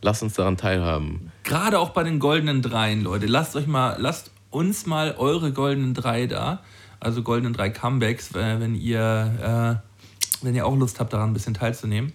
[0.00, 1.30] Lasst uns daran teilhaben.
[1.42, 3.26] gerade auch bei den goldenen Dreien, Leute.
[3.26, 6.62] Lasst euch mal, lasst uns mal eure goldenen Drei da.
[6.98, 11.34] Also goldenen drei Comebacks, äh, wenn ihr, äh, wenn ihr auch Lust habt, daran ein
[11.34, 12.14] bisschen teilzunehmen.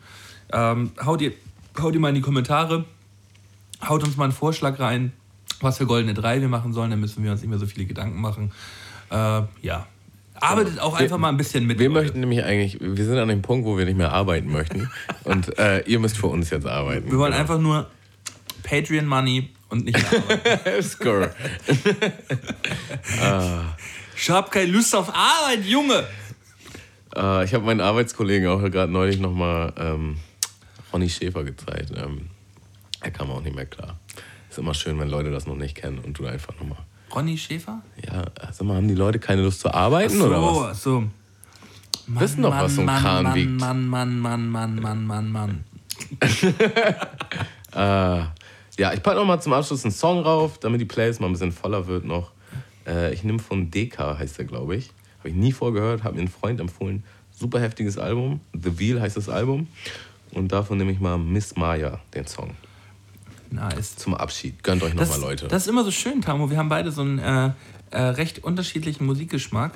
[0.52, 1.34] Ähm, haut, ihr,
[1.80, 2.86] haut ihr mal in die Kommentare.
[3.88, 5.14] Haut uns mal einen Vorschlag rein,
[5.62, 6.90] was für goldene Drei wir machen sollen.
[6.90, 8.52] Dann müssen wir uns nicht mehr so viele Gedanken machen.
[9.12, 9.86] Äh, ja.
[10.34, 11.78] Arbeitet auch einfach mal ein bisschen mit.
[11.78, 12.02] Wir Leute.
[12.02, 14.90] möchten nämlich eigentlich, wir sind an dem Punkt, wo wir nicht mehr arbeiten möchten.
[15.24, 17.06] Und äh, ihr müsst für uns jetzt arbeiten.
[17.12, 17.42] Wir wollen Genau.
[17.42, 17.86] einfach nur
[18.64, 20.84] Patreon Money und nicht mehr arbeiten.
[20.88, 21.32] Skur.
[24.16, 26.06] ich hab keine Lust auf Arbeit, Junge!
[27.16, 30.18] Äh, ich habe meinen Arbeitskollegen auch gerade neulich nochmal ähm,
[30.94, 31.92] Ronny Schäfer gezeigt.
[31.96, 32.30] Ähm,
[33.00, 33.98] er kam auch nicht mehr klar.
[34.50, 36.80] Ist immer schön, wenn Leute das noch nicht kennen und du einfach nochmal.
[37.14, 37.82] Ronny Schäfer?
[38.06, 40.84] Ja, sag mal, haben die Leute keine Lust zu arbeiten so, oder was?
[40.84, 41.04] so.
[42.08, 43.60] Mann, Wissen doch, was so ein Mann, Kran Mann, wiegt.
[43.60, 45.64] Mann, Mann, Mann, Mann, Mann, Mann, Mann.
[47.74, 48.24] Äh,
[48.78, 51.52] ja, ich packe nochmal zum Abschluss einen Song rauf, damit die Playlist mal ein bisschen
[51.52, 52.32] voller wird noch.
[52.88, 54.92] Äh, ich nehme von DK, heißt der, glaube ich.
[55.20, 57.04] Habe ich nie vorgehört, hat mir ein Freund empfohlen.
[57.32, 58.42] Super heftiges Album.
[58.54, 59.68] The Wheel heißt das Album.
[60.32, 62.56] Und davon nehme ich mal Miss Maya, den Song.
[63.50, 63.98] Nice.
[63.98, 64.64] Zum Abschied.
[64.64, 65.48] Gönnt euch nochmal, Leute.
[65.48, 66.50] das ist immer so schön, Tamo.
[66.50, 67.52] Wir haben beide so einen äh,
[67.92, 69.74] äh, recht unterschiedlichen Musikgeschmack.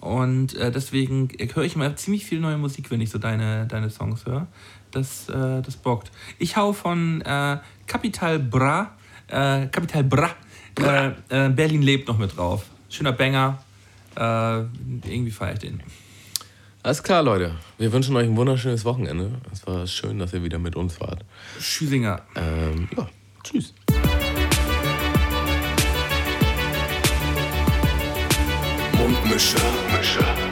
[0.00, 3.88] Und äh, deswegen höre ich immer ziemlich viel neue Musik, wenn ich so deine, deine
[3.88, 4.48] Songs höre.
[4.92, 6.10] Das, äh, das bockt.
[6.38, 8.92] Ich hau von äh, Capital Bra,
[9.28, 10.30] äh, Capital Bra,
[10.78, 12.66] äh, äh, Berlin lebt noch mit drauf.
[12.88, 13.58] Schöner Banger.
[14.16, 15.82] Äh, irgendwie feiere ich den.
[16.82, 17.54] Alles klar, Leute.
[17.78, 19.40] Wir wünschen euch ein wunderschönes Wochenende.
[19.52, 21.24] Es war schön, dass ihr wieder mit uns wart.
[21.60, 22.22] Schüsinger.
[22.34, 23.08] Ähm, ja,
[23.44, 23.72] tschüss.
[28.98, 29.56] Mundmische.
[29.58, 30.51] Mundmische.